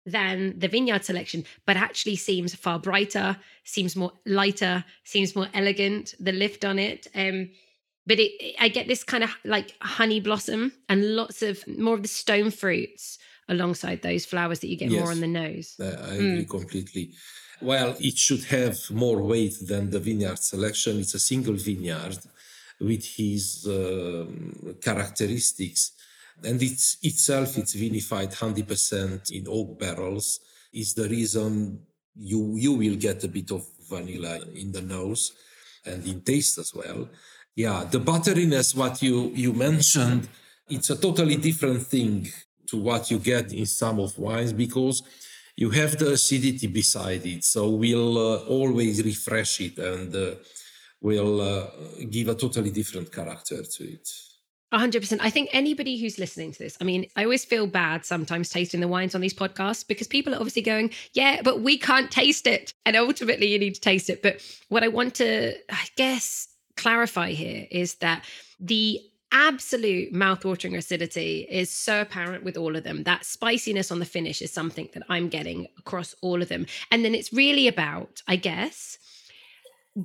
than 0.05 0.59
the 0.59 0.67
vineyard 0.67 1.05
selection, 1.05 1.45
but 1.65 1.77
actually 1.77 2.17
seems 2.17 2.53
far 2.53 2.77
brighter, 2.77 3.37
seems 3.63 3.95
more 3.95 4.11
lighter, 4.25 4.83
seems 5.03 5.35
more 5.35 5.47
elegant, 5.53 6.13
the 6.19 6.31
lift 6.31 6.65
on 6.65 6.77
it. 6.77 7.07
Um, 7.15 7.49
but 8.05 8.19
it, 8.19 8.55
I 8.59 8.67
get 8.67 8.87
this 8.87 9.03
kind 9.03 9.23
of 9.23 9.33
like 9.45 9.75
honey 9.81 10.19
blossom 10.19 10.73
and 10.89 11.15
lots 11.15 11.41
of 11.41 11.65
more 11.67 11.95
of 11.95 12.01
the 12.01 12.09
stone 12.09 12.51
fruits 12.51 13.17
alongside 13.49 14.01
those 14.01 14.25
flowers 14.25 14.59
that 14.59 14.67
you 14.67 14.77
get 14.77 14.89
yes, 14.89 15.01
more 15.01 15.11
on 15.11 15.19
the 15.19 15.27
nose. 15.27 15.75
I 15.79 15.85
agree 15.85 16.45
mm. 16.45 16.49
completely. 16.49 17.11
Well, 17.61 17.95
it 17.99 18.17
should 18.17 18.43
have 18.45 18.77
more 18.91 19.21
weight 19.21 19.55
than 19.61 19.89
the 19.89 19.99
vineyard 19.99 20.39
selection. 20.39 20.99
It's 20.99 21.13
a 21.13 21.19
single 21.19 21.55
vineyard 21.55 22.17
with 22.79 23.05
his 23.05 23.65
um, 23.67 24.75
characteristics. 24.81 25.91
And 26.43 26.61
it's 26.61 26.97
itself, 27.01 27.57
it's 27.57 27.75
vinified 27.75 28.35
100% 28.35 29.31
in 29.31 29.45
oak 29.47 29.79
barrels, 29.79 30.39
is 30.73 30.93
the 30.93 31.07
reason 31.07 31.79
you, 32.15 32.55
you 32.57 32.73
will 32.73 32.95
get 32.95 33.23
a 33.23 33.27
bit 33.27 33.51
of 33.51 33.65
vanilla 33.89 34.39
in 34.55 34.71
the 34.71 34.81
nose 34.81 35.31
and 35.85 36.05
in 36.05 36.21
taste 36.21 36.57
as 36.57 36.73
well. 36.73 37.07
Yeah, 37.55 37.85
the 37.89 37.99
butteriness, 37.99 38.75
what 38.75 39.01
you, 39.01 39.31
you 39.35 39.53
mentioned, 39.53 40.27
it's 40.67 40.89
a 40.89 40.97
totally 40.97 41.35
different 41.35 41.83
thing 41.83 42.27
to 42.67 42.77
what 42.77 43.11
you 43.11 43.19
get 43.19 43.53
in 43.53 43.65
some 43.65 43.99
of 43.99 44.17
wines 44.17 44.53
because 44.53 45.03
you 45.55 45.69
have 45.69 45.97
the 45.97 46.13
acidity 46.13 46.67
beside 46.67 47.25
it. 47.25 47.43
So 47.43 47.69
we'll 47.69 48.17
uh, 48.17 48.37
always 48.45 49.03
refresh 49.03 49.61
it 49.61 49.77
and 49.77 50.15
uh, 50.15 50.35
will 51.01 51.41
uh, 51.41 51.67
give 52.09 52.27
a 52.29 52.35
totally 52.35 52.71
different 52.71 53.11
character 53.11 53.61
to 53.61 53.83
it. 53.83 54.09
100%. 54.73 55.19
I 55.21 55.29
think 55.29 55.49
anybody 55.53 55.97
who's 55.97 56.17
listening 56.17 56.51
to 56.51 56.59
this, 56.59 56.77
I 56.81 56.83
mean, 56.83 57.05
I 57.15 57.25
always 57.25 57.45
feel 57.45 57.67
bad 57.67 58.05
sometimes 58.05 58.49
tasting 58.49 58.79
the 58.79 58.87
wines 58.87 59.13
on 59.13 59.21
these 59.21 59.33
podcasts 59.33 59.87
because 59.87 60.07
people 60.07 60.33
are 60.33 60.37
obviously 60.37 60.63
going, 60.63 60.89
yeah, 61.13 61.41
but 61.43 61.61
we 61.61 61.77
can't 61.77 62.09
taste 62.09 62.47
it. 62.47 62.73
And 62.85 62.95
ultimately, 62.95 63.47
you 63.47 63.59
need 63.59 63.75
to 63.75 63.81
taste 63.81 64.09
it. 64.09 64.23
But 64.23 64.41
what 64.69 64.83
I 64.83 64.87
want 64.87 65.13
to, 65.15 65.53
I 65.71 65.85
guess, 65.95 66.47
clarify 66.75 67.31
here 67.31 67.67
is 67.69 67.95
that 67.95 68.25
the 68.59 68.99
absolute 69.33 70.13
mouthwatering 70.13 70.77
acidity 70.77 71.45
is 71.49 71.69
so 71.69 72.01
apparent 72.01 72.43
with 72.43 72.55
all 72.55 72.75
of 72.75 72.83
them. 72.83 73.03
That 73.03 73.25
spiciness 73.25 73.91
on 73.91 73.99
the 73.99 74.05
finish 74.05 74.41
is 74.41 74.53
something 74.53 74.87
that 74.93 75.03
I'm 75.09 75.27
getting 75.27 75.67
across 75.77 76.15
all 76.21 76.41
of 76.41 76.49
them. 76.49 76.67
And 76.91 77.03
then 77.03 77.15
it's 77.15 77.33
really 77.33 77.67
about, 77.67 78.21
I 78.27 78.37
guess, 78.37 78.99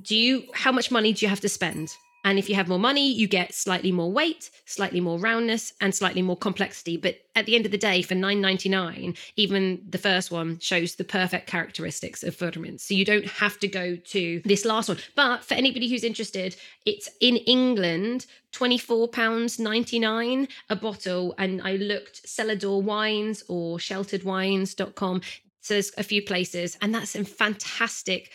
do 0.01 0.15
you 0.15 0.43
how 0.53 0.71
much 0.71 0.91
money 0.91 1.13
do 1.13 1.25
you 1.25 1.29
have 1.29 1.39
to 1.41 1.49
spend? 1.49 1.95
And 2.23 2.37
if 2.37 2.49
you 2.49 2.55
have 2.55 2.67
more 2.67 2.79
money, 2.79 3.11
you 3.11 3.27
get 3.27 3.53
slightly 3.53 3.91
more 3.91 4.11
weight, 4.11 4.49
slightly 4.65 4.99
more 4.99 5.17
roundness, 5.17 5.73
and 5.79 5.95
slightly 5.95 6.21
more 6.21 6.35
complexity. 6.35 6.97
But 6.97 7.19
at 7.35 7.45
the 7.45 7.55
end 7.55 7.65
of 7.65 7.71
the 7.71 7.77
day, 7.77 8.01
for 8.01 8.15
nine 8.15 8.41
ninety 8.41 8.67
nine, 8.69 9.15
even 9.35 9.81
the 9.89 9.97
first 9.97 10.29
one 10.31 10.59
shows 10.59 10.95
the 10.95 11.03
perfect 11.03 11.47
characteristics 11.47 12.23
of 12.23 12.35
Furmint. 12.35 12.81
So 12.81 12.93
you 12.93 13.05
don't 13.05 13.25
have 13.25 13.57
to 13.59 13.67
go 13.67 13.95
to 13.95 14.41
this 14.43 14.65
last 14.65 14.89
one. 14.89 14.97
But 15.15 15.45
for 15.45 15.53
anybody 15.53 15.89
who's 15.89 16.03
interested, 16.03 16.55
it's 16.85 17.09
in 17.21 17.37
England, 17.37 18.25
£24.99 18.51 20.47
a 20.69 20.75
bottle. 20.75 21.35
And 21.37 21.61
I 21.61 21.77
looked 21.77 22.27
Cellador 22.27 22.81
Wines 22.81 23.43
or 23.47 23.77
shelteredwines.com. 23.77 25.21
So 25.61 25.73
there's 25.75 25.91
a 25.97 26.03
few 26.03 26.21
places, 26.21 26.77
and 26.81 26.93
that's 26.95 27.15
a 27.15 27.23
fantastic 27.23 28.31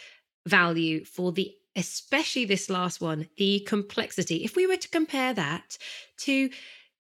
value 0.47 1.05
for 1.05 1.33
the 1.33 1.55
especially 1.77 2.45
this 2.45 2.71
last 2.71 3.01
one, 3.01 3.29
the 3.37 3.61
complexity. 3.61 4.45
If 4.45 4.57
we 4.57 4.67
were 4.67 4.77
to 4.77 4.89
compare 4.89 5.35
that 5.35 5.79
to 6.19 6.51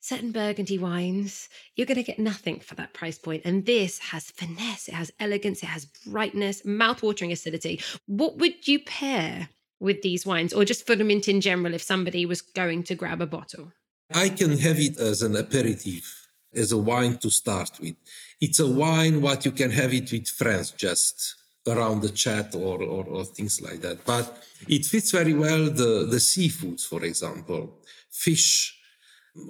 certain 0.00 0.32
Burgundy 0.32 0.76
wines, 0.78 1.48
you're 1.76 1.86
going 1.86 1.96
to 1.96 2.02
get 2.02 2.18
nothing 2.18 2.60
for 2.60 2.74
that 2.74 2.92
price 2.92 3.18
point. 3.18 3.42
And 3.44 3.64
this 3.64 3.98
has 3.98 4.30
finesse, 4.30 4.88
it 4.88 4.94
has 4.94 5.10
elegance, 5.18 5.62
it 5.62 5.66
has 5.66 5.86
brightness, 6.06 6.64
mouth-watering 6.64 7.32
acidity. 7.32 7.80
What 8.06 8.36
would 8.36 8.68
you 8.68 8.80
pair 8.80 9.48
with 9.80 10.02
these 10.02 10.26
wines, 10.26 10.52
or 10.52 10.64
just 10.64 10.86
Furmint 10.86 11.28
in 11.28 11.40
general, 11.40 11.74
if 11.74 11.82
somebody 11.82 12.26
was 12.26 12.42
going 12.42 12.82
to 12.84 12.94
grab 12.94 13.20
a 13.20 13.26
bottle? 13.26 13.72
I 14.12 14.28
can 14.28 14.58
have 14.58 14.78
it 14.78 14.98
as 14.98 15.22
an 15.22 15.36
aperitif, 15.36 16.28
as 16.54 16.72
a 16.72 16.78
wine 16.78 17.18
to 17.18 17.30
start 17.30 17.70
with. 17.80 17.96
It's 18.40 18.60
a 18.60 18.66
wine 18.66 19.22
what 19.22 19.44
you 19.44 19.52
can 19.52 19.70
have 19.70 19.94
it 19.94 20.12
with 20.12 20.28
friends, 20.28 20.70
just 20.70 21.34
around 21.66 22.02
the 22.02 22.10
chat 22.10 22.54
or, 22.54 22.82
or, 22.82 23.04
or, 23.04 23.24
things 23.24 23.60
like 23.60 23.80
that. 23.80 24.04
But 24.04 24.42
it 24.68 24.84
fits 24.84 25.10
very 25.10 25.34
well 25.34 25.64
the, 25.64 26.06
the 26.10 26.18
seafoods, 26.18 26.86
for 26.86 27.04
example, 27.04 27.78
fish, 28.10 28.78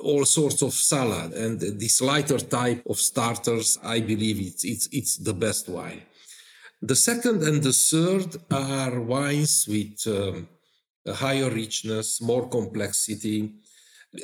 all 0.00 0.24
sorts 0.24 0.62
of 0.62 0.72
salad, 0.72 1.32
and 1.32 1.60
this 1.60 2.00
lighter 2.00 2.38
type 2.38 2.82
of 2.88 2.98
starters. 2.98 3.78
I 3.82 4.00
believe 4.00 4.40
it's 4.40 4.64
it's 4.64 4.88
it's 4.92 5.16
the 5.18 5.34
best 5.34 5.68
wine. 5.68 6.02
The 6.80 6.96
second 6.96 7.42
and 7.42 7.62
the 7.62 7.72
third 7.72 8.36
are 8.50 9.00
wines 9.00 9.66
with 9.68 10.06
um, 10.06 10.48
a 11.06 11.14
higher 11.14 11.50
richness, 11.50 12.22
more 12.22 12.48
complexity, 12.48 13.52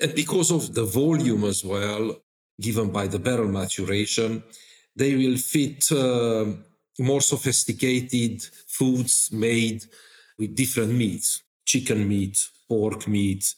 and 0.01 0.15
because 0.15 0.51
of 0.51 0.75
the 0.75 0.85
volume 0.85 1.45
as 1.45 1.65
well, 1.65 2.17
given 2.61 2.91
by 2.91 3.07
the 3.07 3.19
barrel 3.19 3.49
maturation, 3.49 4.43
they 4.97 5.15
will 5.17 5.37
fit. 5.37 5.91
Uh, 5.93 6.70
more 7.01 7.21
sophisticated 7.21 8.43
foods 8.67 9.31
made 9.33 9.85
with 10.39 10.55
different 10.55 10.93
meats 10.93 11.43
chicken 11.65 12.09
meat 12.09 12.37
pork 12.69 13.07
meat 13.09 13.55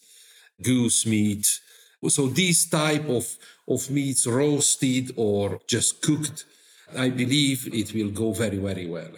goose 0.61 1.05
meat. 1.05 1.59
So 2.07 2.27
these 2.27 2.69
type 2.69 3.07
of, 3.07 3.25
of 3.67 3.89
meats 3.89 4.27
roasted 4.27 5.13
or 5.15 5.59
just 5.67 6.01
cooked 6.01 6.45
i 6.97 7.09
believe 7.09 7.73
it 7.73 7.93
will 7.93 8.11
go 8.11 8.31
very 8.33 8.57
very 8.57 8.87
well 8.87 9.11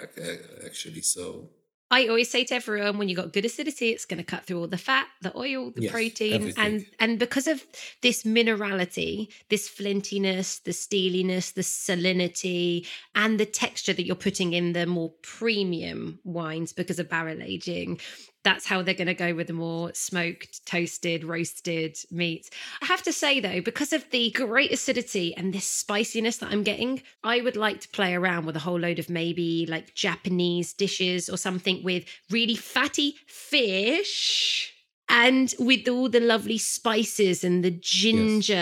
actually 0.65 1.01
so 1.01 1.49
I 1.95 2.08
always 2.08 2.29
say 2.29 2.43
to 2.43 2.55
everyone 2.55 2.97
when 2.97 3.08
you've 3.08 3.15
got 3.15 3.31
good 3.31 3.45
acidity, 3.45 3.91
it's 3.91 4.03
going 4.03 4.17
to 4.17 4.23
cut 4.25 4.43
through 4.43 4.60
all 4.60 4.67
the 4.67 4.77
fat, 4.77 5.08
the 5.21 5.31
oil, 5.38 5.71
the 5.71 5.84
yes, 5.84 5.93
protein, 5.93 6.34
everything. 6.34 6.65
and 6.65 6.86
and 6.99 7.17
because 7.17 7.47
of 7.47 7.65
this 8.01 8.23
minerality, 8.23 9.29
this 9.47 9.69
flintiness, 9.69 10.62
the 10.62 10.73
steeliness, 10.73 11.51
the 11.51 11.62
salinity, 11.62 12.86
and 13.15 13.39
the 13.39 13.45
texture 13.45 13.93
that 13.93 14.05
you're 14.05 14.17
putting 14.17 14.51
in 14.51 14.73
the 14.73 14.86
more 14.86 15.13
premium 15.21 16.19
wines 16.25 16.73
because 16.73 16.99
of 16.99 17.08
barrel 17.08 17.41
aging, 17.41 18.01
that's 18.45 18.65
how 18.67 18.84
they're 18.84 18.93
going 18.93 19.08
to 19.08 19.15
go 19.15 19.34
with 19.34 19.47
the 19.47 19.53
more 19.53 19.91
smoked, 19.95 20.65
toasted, 20.67 21.23
roasted 21.23 21.97
meats. 22.12 22.51
I 22.82 22.86
have 22.86 23.01
to 23.03 23.11
say 23.11 23.39
though, 23.39 23.59
because 23.59 23.91
of 23.91 24.09
the 24.11 24.30
great 24.30 24.72
acidity 24.72 25.36
and 25.36 25.51
this 25.51 25.65
spiciness 25.65 26.38
that 26.38 26.51
I'm 26.51 26.61
getting, 26.61 27.01
I 27.24 27.41
would 27.41 27.57
like 27.57 27.82
to 27.82 27.89
play 27.89 28.13
around 28.13 28.45
with 28.45 28.55
a 28.55 28.59
whole 28.59 28.80
load 28.80 28.99
of 28.99 29.09
maybe 29.09 29.65
like 29.65 29.95
Japanese 29.95 30.74
dishes 30.74 31.28
or 31.28 31.38
something 31.38 31.84
with 31.84 32.05
really 32.30 32.55
fatty 32.55 33.15
fish 33.26 34.72
and 35.09 35.53
with 35.57 35.88
all 35.88 36.07
the 36.07 36.19
lovely 36.19 36.59
spices 36.59 37.43
and 37.43 37.65
the 37.65 37.72
ginger 37.72 38.53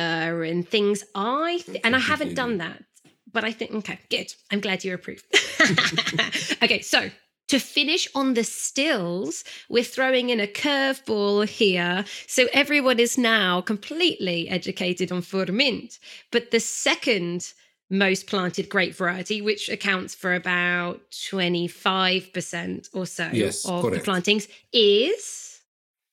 yes. 0.43 0.51
and 0.51 0.67
things. 0.67 1.03
I 1.13 1.61
th- 1.65 1.65
mm-hmm. 1.65 1.85
and 1.85 1.95
i 1.95 1.99
haven't 1.99 2.35
done 2.35 2.57
mm-hmm. 2.57 2.69
that 2.69 2.83
but 3.31 3.43
i 3.43 3.51
think 3.51 3.73
okay 3.73 3.99
good. 4.09 4.33
I'm 4.51 4.59
glad 4.59 4.83
you 4.83 4.93
approve 4.93 5.23
okay 6.63 6.81
so 6.81 7.09
To 7.49 7.59
finish 7.59 8.07
on 8.15 8.33
the 8.33 8.43
stills, 8.43 9.43
we're 9.69 9.83
throwing 9.83 10.29
in 10.29 10.39
a 10.39 10.47
curveball 10.47 11.47
here. 11.47 12.05
So 12.25 12.47
everyone 12.53 12.99
is 12.99 13.17
now 13.17 13.61
completely 13.61 14.49
educated 14.49 15.11
on 15.11 15.21
Furmint. 15.21 15.99
But 16.31 16.51
the 16.51 16.59
second 16.59 17.53
most 17.89 18.27
planted 18.27 18.69
grape 18.69 18.95
variety, 18.95 19.41
which 19.41 19.69
accounts 19.69 20.15
for 20.15 20.33
about 20.33 21.01
25% 21.11 22.89
or 22.93 23.05
so 23.05 23.29
Yes, 23.31 23.65
of 23.65 23.91
the 23.91 23.99
plantings, 23.99 24.47
is 24.71 25.59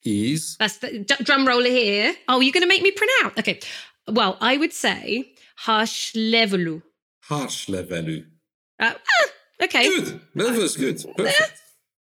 Is 0.04 0.56
that's 0.58 0.78
the 0.78 0.98
d- 0.98 1.14
drum 1.22 1.46
roller 1.46 1.68
here. 1.70 2.14
Oh, 2.28 2.40
you're 2.40 2.52
going 2.52 2.62
to 2.62 2.68
make 2.68 2.82
me 2.82 2.90
pronounce. 2.90 3.38
Okay. 3.38 3.60
Well, 4.08 4.36
I 4.40 4.56
would 4.56 4.72
say 4.72 5.32
Hashlevelu. 5.64 6.82
Hárslevelű. 7.28 8.24
Uh, 8.78 8.94
ah, 8.94 9.29
okay. 9.62 9.88
Good. 9.88 10.20
That 10.34 10.56
uh, 10.56 10.60
was 10.60 10.76
good. 10.76 10.96
Perfect. 11.16 11.60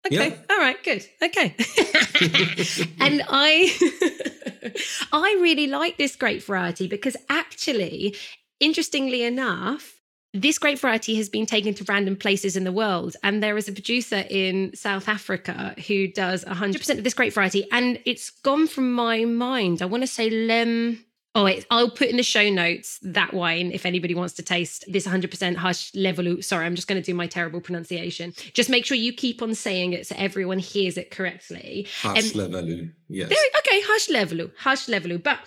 Okay. 0.05 0.29
Yeah. 0.29 0.35
All 0.49 0.57
right. 0.57 0.83
Good. 0.83 1.05
Okay. 1.21 1.55
and 2.99 3.23
I, 3.29 4.73
I 5.13 5.37
really 5.41 5.67
like 5.67 5.97
this 5.97 6.15
grape 6.15 6.43
variety 6.43 6.87
because 6.87 7.15
actually, 7.29 8.15
interestingly 8.59 9.23
enough, 9.23 10.01
this 10.33 10.57
grape 10.57 10.79
variety 10.79 11.15
has 11.15 11.29
been 11.29 11.45
taken 11.45 11.73
to 11.75 11.83
random 11.87 12.15
places 12.15 12.55
in 12.55 12.63
the 12.63 12.71
world. 12.71 13.15
And 13.21 13.43
there 13.43 13.57
is 13.57 13.67
a 13.67 13.73
producer 13.73 14.23
in 14.29 14.73
South 14.75 15.07
Africa 15.07 15.75
who 15.87 16.07
does 16.07 16.45
100% 16.45 16.97
of 16.97 17.03
this 17.03 17.13
grape 17.13 17.33
variety. 17.33 17.67
And 17.71 17.99
it's 18.05 18.29
gone 18.29 18.67
from 18.67 18.93
my 18.93 19.25
mind. 19.25 19.81
I 19.81 19.85
want 19.85 20.03
to 20.03 20.07
say 20.07 20.29
Lem. 20.29 21.05
Oh, 21.33 21.49
I'll 21.69 21.89
put 21.89 22.09
in 22.09 22.17
the 22.17 22.23
show 22.23 22.49
notes 22.49 22.99
that 23.03 23.33
wine 23.33 23.71
if 23.71 23.85
anybody 23.85 24.13
wants 24.13 24.33
to 24.33 24.43
taste 24.43 24.83
this 24.89 25.07
100% 25.07 25.55
Hush 25.55 25.91
Levelu. 25.93 26.43
Sorry, 26.43 26.65
I'm 26.65 26.75
just 26.75 26.89
going 26.89 27.01
to 27.01 27.05
do 27.05 27.15
my 27.15 27.25
terrible 27.25 27.61
pronunciation. 27.61 28.33
Just 28.53 28.69
make 28.69 28.85
sure 28.85 28.97
you 28.97 29.13
keep 29.13 29.41
on 29.41 29.55
saying 29.55 29.93
it 29.93 30.05
so 30.05 30.15
everyone 30.17 30.59
hears 30.59 30.97
it 30.97 31.09
correctly. 31.09 31.87
Harsh 32.01 32.35
um, 32.35 32.51
level. 32.51 32.89
Yes. 33.07 33.29
There, 33.29 33.37
okay, 33.59 33.81
Hush 33.85 34.09
Levelu, 34.09 34.51
Hush 34.57 34.87
Levelu. 34.87 35.23
But 35.23 35.39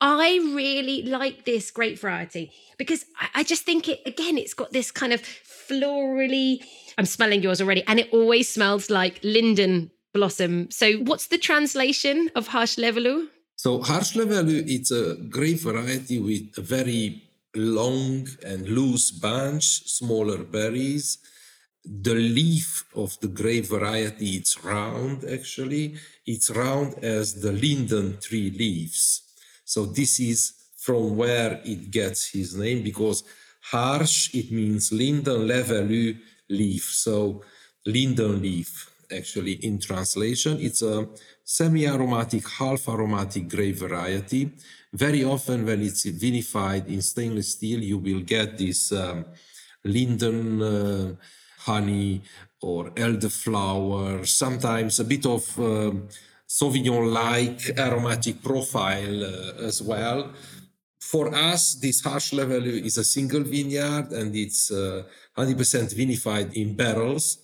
I 0.00 0.40
really 0.54 1.02
like 1.02 1.44
this 1.44 1.70
grape 1.70 2.00
variety 2.00 2.52
because 2.76 3.04
I, 3.20 3.28
I 3.36 3.42
just 3.44 3.62
think 3.62 3.88
it, 3.88 4.00
again, 4.06 4.38
it's 4.38 4.54
got 4.54 4.72
this 4.72 4.90
kind 4.90 5.12
of 5.12 5.22
florally, 5.22 6.64
I'm 6.96 7.06
smelling 7.06 7.42
yours 7.42 7.60
already, 7.60 7.84
and 7.86 8.00
it 8.00 8.08
always 8.12 8.48
smells 8.48 8.90
like 8.90 9.20
linden 9.22 9.92
blossom. 10.12 10.70
So, 10.72 10.94
what's 10.94 11.28
the 11.28 11.38
translation 11.38 12.30
of 12.34 12.48
Hush 12.48 12.74
Levelu? 12.74 13.28
So 13.58 13.80
Hárslevelű 13.82 14.68
it's 14.68 14.92
a 14.92 15.16
grape 15.28 15.58
variety 15.58 16.20
with 16.20 16.56
a 16.58 16.62
very 16.62 17.24
long 17.56 18.28
and 18.46 18.68
loose 18.68 19.10
bunch, 19.10 19.82
smaller 19.84 20.44
berries. 20.44 21.18
The 21.84 22.14
leaf 22.14 22.84
of 22.94 23.18
the 23.18 23.26
grape 23.26 23.66
variety 23.66 24.36
it's 24.36 24.62
round 24.62 25.24
actually. 25.24 25.96
It's 26.24 26.50
round 26.50 27.02
as 27.02 27.40
the 27.40 27.50
linden 27.50 28.18
tree 28.20 28.50
leaves. 28.50 29.22
So 29.64 29.86
this 29.86 30.20
is 30.20 30.52
from 30.76 31.16
where 31.16 31.60
it 31.64 31.90
gets 31.90 32.30
his 32.30 32.54
name 32.54 32.84
because 32.84 33.24
hárs 33.72 34.32
it 34.34 34.52
means 34.52 34.92
linden 34.92 35.48
levelű 35.48 36.16
leaf. 36.48 36.84
So 36.84 37.42
linden 37.84 38.40
leaf 38.40 38.88
actually 39.10 39.54
in 39.64 39.80
translation. 39.80 40.60
It's 40.60 40.82
a 40.82 41.08
semi-aromatic, 41.50 42.46
half-aromatic 42.46 43.48
grape 43.48 43.76
variety. 43.76 44.50
Very 44.92 45.24
often 45.24 45.64
when 45.64 45.80
it's 45.80 46.04
vinified 46.04 46.86
in 46.88 47.00
stainless 47.00 47.52
steel, 47.52 47.80
you 47.82 47.96
will 47.96 48.20
get 48.20 48.58
this 48.58 48.92
um, 48.92 49.24
linden 49.82 50.62
uh, 50.62 51.14
honey 51.60 52.20
or 52.60 52.90
elderflower, 52.90 54.26
sometimes 54.26 55.00
a 55.00 55.04
bit 55.04 55.24
of 55.24 55.58
um, 55.58 56.08
Sauvignon-like 56.46 57.78
aromatic 57.78 58.42
profile 58.42 59.24
uh, 59.24 59.66
as 59.68 59.80
well. 59.80 60.30
For 61.00 61.34
us, 61.34 61.76
this 61.76 62.02
Hárslevelű 62.02 62.84
is 62.84 62.98
a 62.98 63.04
single 63.04 63.42
vineyard 63.42 64.12
and 64.12 64.36
it's 64.36 64.70
uh, 64.70 65.02
100% 65.34 65.94
vinified 65.94 66.52
in 66.52 66.76
barrels. 66.76 67.38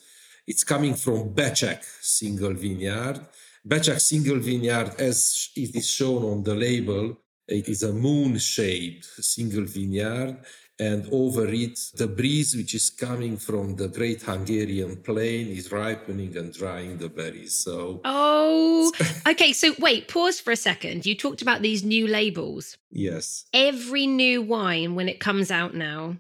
It's 0.47 0.63
coming 0.63 0.95
from 0.95 1.35
Betsek 1.35 1.83
single 2.03 2.53
vineyard. 2.53 3.21
Betsek 3.67 3.99
single 4.01 4.39
vineyard, 4.39 4.95
as 4.99 5.51
it 5.57 5.75
is 5.75 5.89
shown 5.91 6.23
on 6.25 6.43
the 6.43 6.55
label, 6.55 7.17
it 7.49 7.67
is 7.69 7.83
a 7.83 7.93
moon-shaped 7.93 9.05
single 9.25 9.65
vineyard, 9.65 10.37
and 10.79 11.09
over 11.13 11.47
it, 11.47 11.79
the 11.95 12.07
breeze 12.07 12.55
which 12.57 12.75
is 12.75 12.91
coming 12.91 13.37
from 13.37 13.77
the 13.77 13.89
Great 13.89 14.21
Hungarian 14.23 14.97
Plain 14.97 15.49
is 15.49 15.71
ripening 15.73 16.37
and 16.37 16.53
drying 16.53 16.99
the 16.99 17.09
berries. 17.09 17.55
So 17.55 18.01
Oh, 18.05 18.93
okay. 19.27 19.53
So, 19.53 19.75
wait, 19.79 20.09
pause 20.09 20.41
for 20.41 20.51
a 20.51 20.57
second. 20.57 21.07
You 21.07 21.15
talked 21.15 21.43
about 21.43 21.63
these 21.63 21.85
new 21.85 22.07
labels. 22.07 22.77
yes, 22.91 23.47
every 23.55 24.07
new 24.07 24.43
wine 24.43 24.95
when 24.95 25.09
it 25.09 25.21
comes 25.21 25.51
out 25.51 25.75
now 25.75 26.17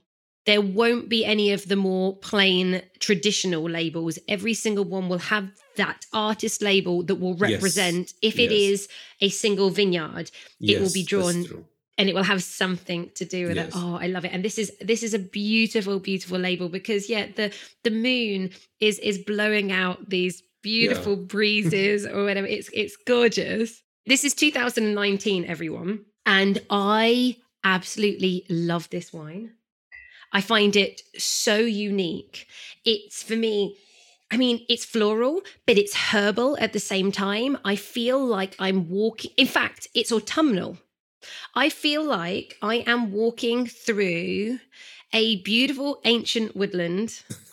there 0.46 0.60
won't 0.60 1.08
be 1.08 1.24
any 1.24 1.52
of 1.52 1.68
the 1.68 1.76
more 1.76 2.16
plain 2.16 2.82
traditional 3.00 3.68
labels. 3.68 4.18
Every 4.28 4.54
single 4.54 4.84
one 4.84 5.08
will 5.08 5.18
have 5.18 5.50
that 5.76 6.04
artist 6.12 6.62
label 6.62 7.02
that 7.04 7.16
will 7.16 7.34
Yes. 7.34 7.40
represent 7.40 8.12
if 8.22 8.38
it 8.38 8.50
Yes. 8.50 8.60
is 8.70 8.88
a 9.20 9.28
single 9.28 9.70
vineyard 9.70 10.30
it 10.60 10.80
will 10.80 10.92
be 10.92 11.02
drawn 11.04 11.44
and 11.98 12.08
it 12.08 12.14
will 12.14 12.22
have 12.24 12.42
something 12.42 13.10
to 13.14 13.24
do 13.24 13.48
with 13.48 13.56
it. 13.58 13.70
Oh 13.74 13.96
i 14.00 14.06
love 14.06 14.24
it. 14.24 14.32
And 14.32 14.44
this 14.44 14.58
is 14.58 14.72
this 14.80 15.02
is 15.02 15.14
a 15.14 15.18
beautiful 15.18 15.98
beautiful 15.98 16.38
label 16.38 16.68
because 16.68 17.08
yeah 17.08 17.26
the 17.34 17.52
the 17.82 17.90
moon 17.90 18.50
is 18.80 18.98
is 19.00 19.18
blowing 19.18 19.72
out 19.72 20.08
these 20.10 20.42
beautiful 20.62 21.16
breezes 21.34 22.06
or 22.06 22.24
whatever. 22.24 22.46
It's 22.46 22.70
it's 22.72 22.96
gorgeous. 22.96 23.82
This 24.06 24.24
is 24.24 24.34
2019 24.34 25.44
everyone 25.46 26.04
and 26.26 26.60
i 26.70 27.36
absolutely 27.64 28.44
love 28.50 28.88
this 28.90 29.12
wine 29.12 29.52
i 30.34 30.40
find 30.42 30.76
it 30.76 31.02
so 31.18 31.56
unique 31.56 32.46
it's 32.84 33.22
for 33.22 33.36
me 33.36 33.76
I 34.30 34.36
mean, 34.36 34.64
it's 34.68 34.84
floral, 34.84 35.42
but 35.66 35.78
it's 35.78 35.94
herbal 35.94 36.56
at 36.58 36.72
the 36.72 36.80
same 36.80 37.12
time. 37.12 37.56
I 37.64 37.76
feel 37.76 38.18
like 38.18 38.56
I'm 38.58 38.88
walking, 38.88 39.30
in 39.36 39.46
fact, 39.46 39.86
it's 39.94 40.10
autumnal. 40.10 40.78
I 41.54 41.68
feel 41.68 42.04
like 42.04 42.56
I 42.62 42.76
am 42.86 43.12
walking 43.12 43.66
through 43.66 44.60
a 45.12 45.36
beautiful 45.42 46.00
ancient 46.04 46.56
woodland 46.56 47.22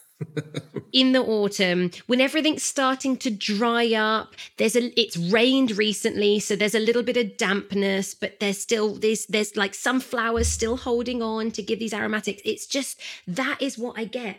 in 0.92 1.14
the 1.14 1.22
autumn 1.22 1.90
when 2.08 2.20
everything's 2.20 2.64
starting 2.64 3.16
to 3.16 3.30
dry 3.30 3.94
up 3.94 4.36
there's 4.58 4.76
a 4.76 5.00
it's 5.00 5.16
rained 5.16 5.78
recently 5.78 6.40
so 6.40 6.56
there's 6.56 6.76
a 6.76 6.80
little 6.80 7.04
bit 7.04 7.18
of 7.18 7.38
dampness 7.38 8.14
but 8.14 8.40
there's 8.40 8.60
still 8.60 8.96
there's 8.96 9.26
there's 9.28 9.56
like 9.56 9.74
some 9.74 10.00
flowers 10.00 10.48
still 10.48 10.78
holding 10.78 11.22
on 11.22 11.52
to 11.52 11.62
give 11.64 11.80
these 11.80 11.94
aromatics. 11.94 12.42
It's 12.46 12.66
just 12.66 13.00
that 13.28 13.62
is 13.62 13.78
what 13.78 13.98
i 13.98 14.06
get 14.06 14.38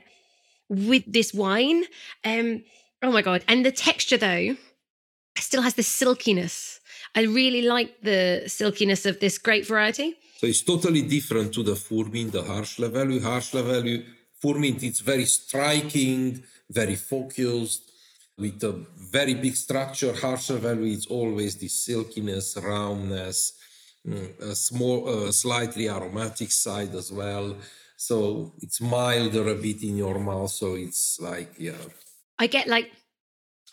with 0.68 1.04
this 1.06 1.34
wine. 1.34 1.84
Um 2.24 2.64
oh 3.02 3.12
my 3.12 3.22
god. 3.22 3.44
And 3.48 3.64
the 3.64 3.72
texture 3.72 4.16
though 4.16 4.56
still 5.36 5.62
has 5.62 5.74
the 5.74 5.82
silkiness. 5.82 6.80
I 7.14 7.22
really 7.22 7.62
like 7.62 7.90
the 8.02 8.44
silkiness 8.46 9.04
of 9.06 9.20
this 9.20 9.38
grape 9.38 9.66
variety. 9.66 10.16
So 10.38 10.46
it's 10.46 10.62
totally 10.62 11.02
different 11.02 11.52
to 11.54 11.62
the 11.62 11.76
Furmint, 11.76 12.32
the 12.32 12.42
Hárslevelű. 12.42 13.22
Harsh 13.22 13.54
level, 13.54 14.02
Furmint, 14.42 14.82
it's 14.82 15.00
very 15.00 15.24
striking, 15.24 16.42
very 16.68 16.96
focused, 16.96 17.92
with 18.36 18.62
a 18.64 18.84
very 18.96 19.34
big 19.34 19.54
structure. 19.54 20.12
Hárslevelű, 20.12 20.92
it's 20.94 21.06
always 21.06 21.56
the 21.56 21.68
silkiness, 21.68 22.56
roundness, 22.56 23.52
mm, 24.06 24.40
a 24.40 24.54
small, 24.54 25.08
uh, 25.08 25.30
slightly 25.30 25.88
aromatic 25.88 26.50
side 26.50 26.94
as 26.94 27.12
well. 27.12 27.56
So 27.96 28.52
it's 28.60 28.80
milder 28.80 29.48
a 29.48 29.54
bit 29.54 29.82
in 29.82 29.96
your 29.96 30.18
mouth. 30.18 30.50
So 30.50 30.74
it's 30.74 31.20
like, 31.20 31.54
yeah, 31.58 31.82
I 32.38 32.48
get 32.48 32.66
like, 32.66 32.90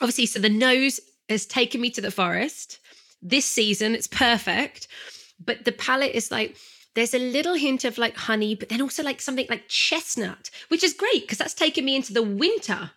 obviously, 0.01 0.27
so 0.27 0.39
the 0.39 0.49
nose 0.49 0.99
has 1.29 1.45
taken 1.47 1.81
me 1.81 1.89
to 1.91 2.01
the 2.01 2.11
forest. 2.11 2.79
This 3.21 3.45
season, 3.45 3.95
it's 3.95 4.07
perfect. 4.07 4.87
But 5.43 5.65
the 5.65 5.71
palate 5.71 6.13
is 6.13 6.29
like, 6.31 6.57
there's 6.99 7.13
a 7.13 7.19
little 7.19 7.55
hint 7.55 7.85
of 7.85 7.97
like 7.97 8.15
honey, 8.15 8.55
but 8.55 8.69
then 8.69 8.81
also 8.81 9.03
like 9.03 9.21
something 9.21 9.47
like 9.49 9.63
chestnut, 9.67 10.49
which 10.67 10.83
is 10.83 10.93
great 10.93 11.21
because 11.21 11.37
that's 11.37 11.53
taken 11.53 11.85
me 11.85 11.95
into 11.95 12.13
the 12.13 12.23
winter. 12.23 12.91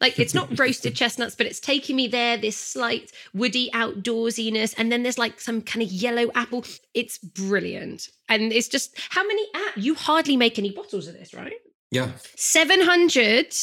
Like 0.00 0.18
it's 0.18 0.34
not 0.34 0.58
roasted 0.58 0.94
chestnuts, 0.94 1.34
but 1.34 1.46
it's 1.46 1.60
taking 1.60 1.96
me 1.96 2.06
there, 2.06 2.36
this 2.36 2.56
slight 2.56 3.10
woody 3.34 3.70
outdoorsiness. 3.72 4.74
And 4.78 4.92
then 4.92 5.02
there's 5.02 5.18
like 5.18 5.40
some 5.40 5.60
kind 5.60 5.82
of 5.82 5.90
yellow 5.90 6.30
apple. 6.34 6.64
It's 6.94 7.18
brilliant. 7.18 8.08
And 8.28 8.52
it's 8.52 8.68
just 8.68 8.96
how 9.10 9.26
many 9.26 9.46
app 9.54 9.76
you 9.76 9.94
hardly 9.94 10.36
make 10.36 10.58
any 10.58 10.70
bottles 10.70 11.08
of 11.08 11.14
this, 11.14 11.34
right? 11.34 11.54
yeah, 11.90 12.12
700 12.36 13.54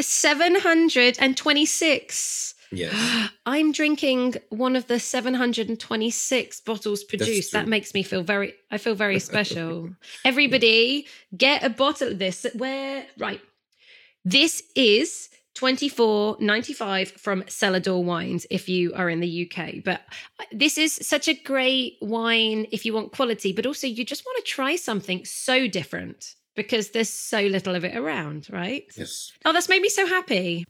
726 0.00 2.54
yes. 2.72 3.30
i'm 3.46 3.72
drinking 3.72 4.34
one 4.50 4.76
of 4.76 4.86
the 4.86 4.98
726 4.98 6.60
bottles 6.60 7.04
produced 7.04 7.52
that 7.52 7.68
makes 7.68 7.94
me 7.94 8.02
feel 8.02 8.22
very 8.22 8.54
i 8.70 8.78
feel 8.78 8.94
very 8.94 9.18
special 9.30 9.90
everybody 10.24 11.06
get 11.36 11.62
a 11.62 11.70
bottle 11.70 12.08
of 12.08 12.18
this 12.18 12.46
where 12.54 13.06
right 13.18 13.40
this 14.24 14.62
is 14.74 15.30
24.95 15.56 17.08
from 17.18 17.42
Celador 17.42 18.02
Wines 18.02 18.46
if 18.50 18.68
you 18.68 18.94
are 18.94 19.10
in 19.10 19.20
the 19.20 19.50
UK. 19.50 19.84
But 19.84 20.00
uh, 20.38 20.44
this 20.52 20.78
is 20.78 20.94
such 21.02 21.28
a 21.28 21.34
great 21.34 21.98
wine 22.00 22.66
if 22.70 22.86
you 22.86 22.94
want 22.94 23.12
quality, 23.12 23.52
but 23.52 23.66
also 23.66 23.86
you 23.86 24.04
just 24.04 24.24
want 24.24 24.44
to 24.44 24.50
try 24.50 24.76
something 24.76 25.24
so 25.24 25.66
different 25.66 26.34
because 26.54 26.90
there's 26.90 27.10
so 27.10 27.42
little 27.42 27.74
of 27.74 27.84
it 27.84 27.96
around, 27.96 28.48
right? 28.50 28.84
Yes. 28.96 29.32
Oh, 29.44 29.52
that's 29.52 29.68
made 29.68 29.82
me 29.82 29.88
so 29.88 30.06
happy. 30.06 30.64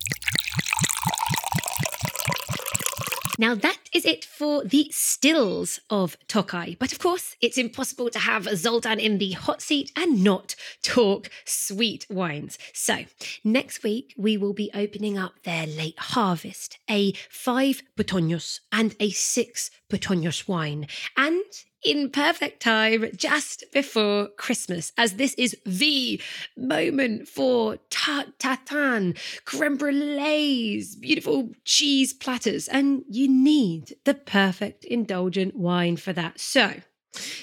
Now, 3.41 3.55
that 3.55 3.89
is 3.91 4.05
it 4.05 4.23
for 4.23 4.63
the 4.63 4.87
stills 4.91 5.79
of 5.89 6.15
Tokai. 6.27 6.75
But 6.77 6.91
of 6.91 6.99
course, 6.99 7.35
it's 7.41 7.57
impossible 7.57 8.11
to 8.11 8.19
have 8.19 8.43
Zoltán 8.43 8.99
in 8.99 9.17
the 9.17 9.31
hot 9.31 9.63
seat 9.63 9.91
and 9.95 10.23
not 10.23 10.53
talk 10.83 11.27
sweet 11.43 12.05
wines. 12.07 12.59
So, 12.71 13.05
next 13.43 13.81
week, 13.81 14.13
we 14.15 14.37
will 14.37 14.53
be 14.53 14.69
opening 14.75 15.17
up 15.17 15.41
their 15.41 15.65
late 15.65 15.97
harvest, 15.97 16.77
a 16.87 17.13
five 17.31 17.81
Puttonyos 17.97 18.59
and 18.71 18.95
a 18.99 19.09
six 19.09 19.71
Puttonyos 19.89 20.47
wine. 20.47 20.85
And 21.17 21.43
in 21.83 22.09
perfect 22.09 22.61
time 22.61 23.09
just 23.15 23.63
before 23.73 24.27
Christmas, 24.37 24.91
as 24.97 25.13
this 25.13 25.33
is 25.35 25.57
the 25.65 26.21
moment 26.57 27.27
for 27.27 27.77
tarte 27.89 28.37
tatin, 28.39 29.15
creme 29.45 29.77
brulees, 29.77 30.95
beautiful 30.99 31.49
cheese 31.65 32.13
platters, 32.13 32.67
and 32.67 33.03
you 33.09 33.27
need 33.27 33.95
the 34.05 34.13
perfect 34.13 34.85
indulgent 34.85 35.55
wine 35.55 35.97
for 35.97 36.13
that. 36.13 36.39
So, 36.39 36.81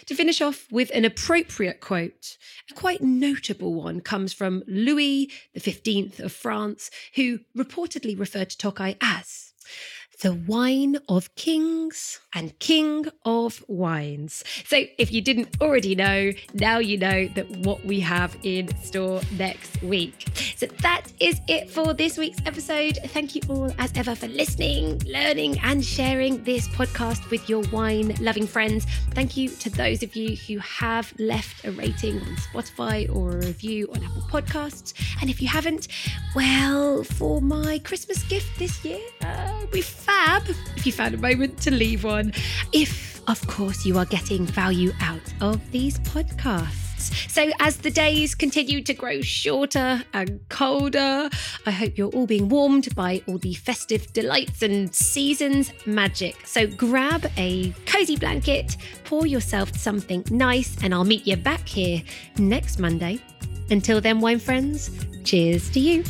to 0.06 0.14
finish 0.14 0.40
off 0.40 0.66
with 0.70 0.90
an 0.94 1.04
appropriate 1.04 1.80
quote, 1.80 2.38
a 2.70 2.74
quite 2.74 3.02
notable 3.02 3.74
one 3.74 4.00
comes 4.00 4.32
from 4.32 4.62
Louis 4.66 5.30
XV 5.58 6.20
of 6.20 6.32
France, 6.32 6.90
who 7.16 7.40
reportedly 7.56 8.18
referred 8.18 8.50
to 8.50 8.58
Tokai 8.58 8.96
as 9.00 9.52
the 10.20 10.34
wine 10.34 10.96
of 11.08 11.32
kings 11.36 12.18
and 12.34 12.58
king 12.58 13.06
of 13.24 13.64
wines. 13.68 14.42
So, 14.66 14.84
if 14.98 15.12
you 15.12 15.22
didn't 15.22 15.48
already 15.60 15.94
know, 15.94 16.32
now 16.54 16.78
you 16.78 16.98
know 16.98 17.28
that 17.28 17.48
what 17.58 17.84
we 17.84 18.00
have 18.00 18.36
in 18.42 18.76
store 18.82 19.20
next 19.36 19.80
week. 19.82 20.26
So, 20.56 20.66
that 20.82 21.04
is 21.20 21.40
it 21.46 21.70
for 21.70 21.94
this 21.94 22.18
week's 22.18 22.38
episode. 22.46 22.98
Thank 23.06 23.36
you 23.36 23.42
all, 23.48 23.72
as 23.78 23.92
ever, 23.94 24.14
for 24.14 24.26
listening, 24.26 25.00
learning, 25.06 25.58
and 25.60 25.84
sharing 25.84 26.42
this 26.42 26.66
podcast 26.68 27.30
with 27.30 27.48
your 27.48 27.62
wine 27.72 28.16
loving 28.20 28.46
friends. 28.46 28.86
Thank 29.12 29.36
you 29.36 29.48
to 29.50 29.70
those 29.70 30.02
of 30.02 30.16
you 30.16 30.36
who 30.36 30.58
have 30.58 31.12
left 31.18 31.64
a 31.64 31.70
rating 31.72 32.20
on 32.20 32.36
Spotify 32.36 33.14
or 33.14 33.30
a 33.30 33.46
review 33.46 33.88
on 33.94 34.02
Apple 34.02 34.22
Podcasts. 34.22 34.94
And 35.20 35.30
if 35.30 35.40
you 35.40 35.48
haven't, 35.48 35.88
well, 36.34 37.04
for 37.04 37.40
my 37.40 37.78
Christmas 37.84 38.22
gift 38.24 38.58
this 38.58 38.84
year, 38.84 39.00
uh, 39.22 39.66
we've 39.72 39.84
fab 40.08 40.42
if 40.76 40.86
you 40.86 40.92
found 40.92 41.14
a 41.14 41.18
moment 41.18 41.58
to 41.58 41.70
leave 41.70 42.04
one. 42.04 42.32
If, 42.72 43.20
of 43.28 43.46
course, 43.46 43.84
you 43.84 43.98
are 43.98 44.06
getting 44.06 44.46
value 44.46 44.92
out 45.02 45.26
of 45.42 45.70
these 45.70 45.98
podcasts. 46.00 46.86
So, 47.30 47.50
as 47.60 47.76
the 47.76 47.90
days 47.90 48.34
continue 48.34 48.82
to 48.82 48.94
grow 48.94 49.20
shorter 49.20 50.02
and 50.14 50.40
colder, 50.48 51.28
I 51.66 51.70
hope 51.70 51.96
you're 51.96 52.10
all 52.10 52.26
being 52.26 52.48
warmed 52.48 52.94
by 52.96 53.22
all 53.28 53.38
the 53.38 53.54
festive 53.54 54.12
delights 54.12 54.62
and 54.62 54.92
seasons 54.92 55.72
magic. 55.86 56.34
So, 56.46 56.66
grab 56.66 57.30
a 57.36 57.72
cozy 57.86 58.16
blanket, 58.16 58.78
pour 59.04 59.26
yourself 59.26 59.76
something 59.76 60.24
nice, 60.30 60.76
and 60.82 60.92
I'll 60.92 61.04
meet 61.04 61.26
you 61.26 61.36
back 61.36 61.68
here 61.68 62.02
next 62.38 62.78
Monday. 62.78 63.20
Until 63.70 64.00
then, 64.00 64.20
wine 64.20 64.40
friends, 64.40 64.90
cheers 65.22 65.70
to 65.70 65.80
you. 65.80 66.02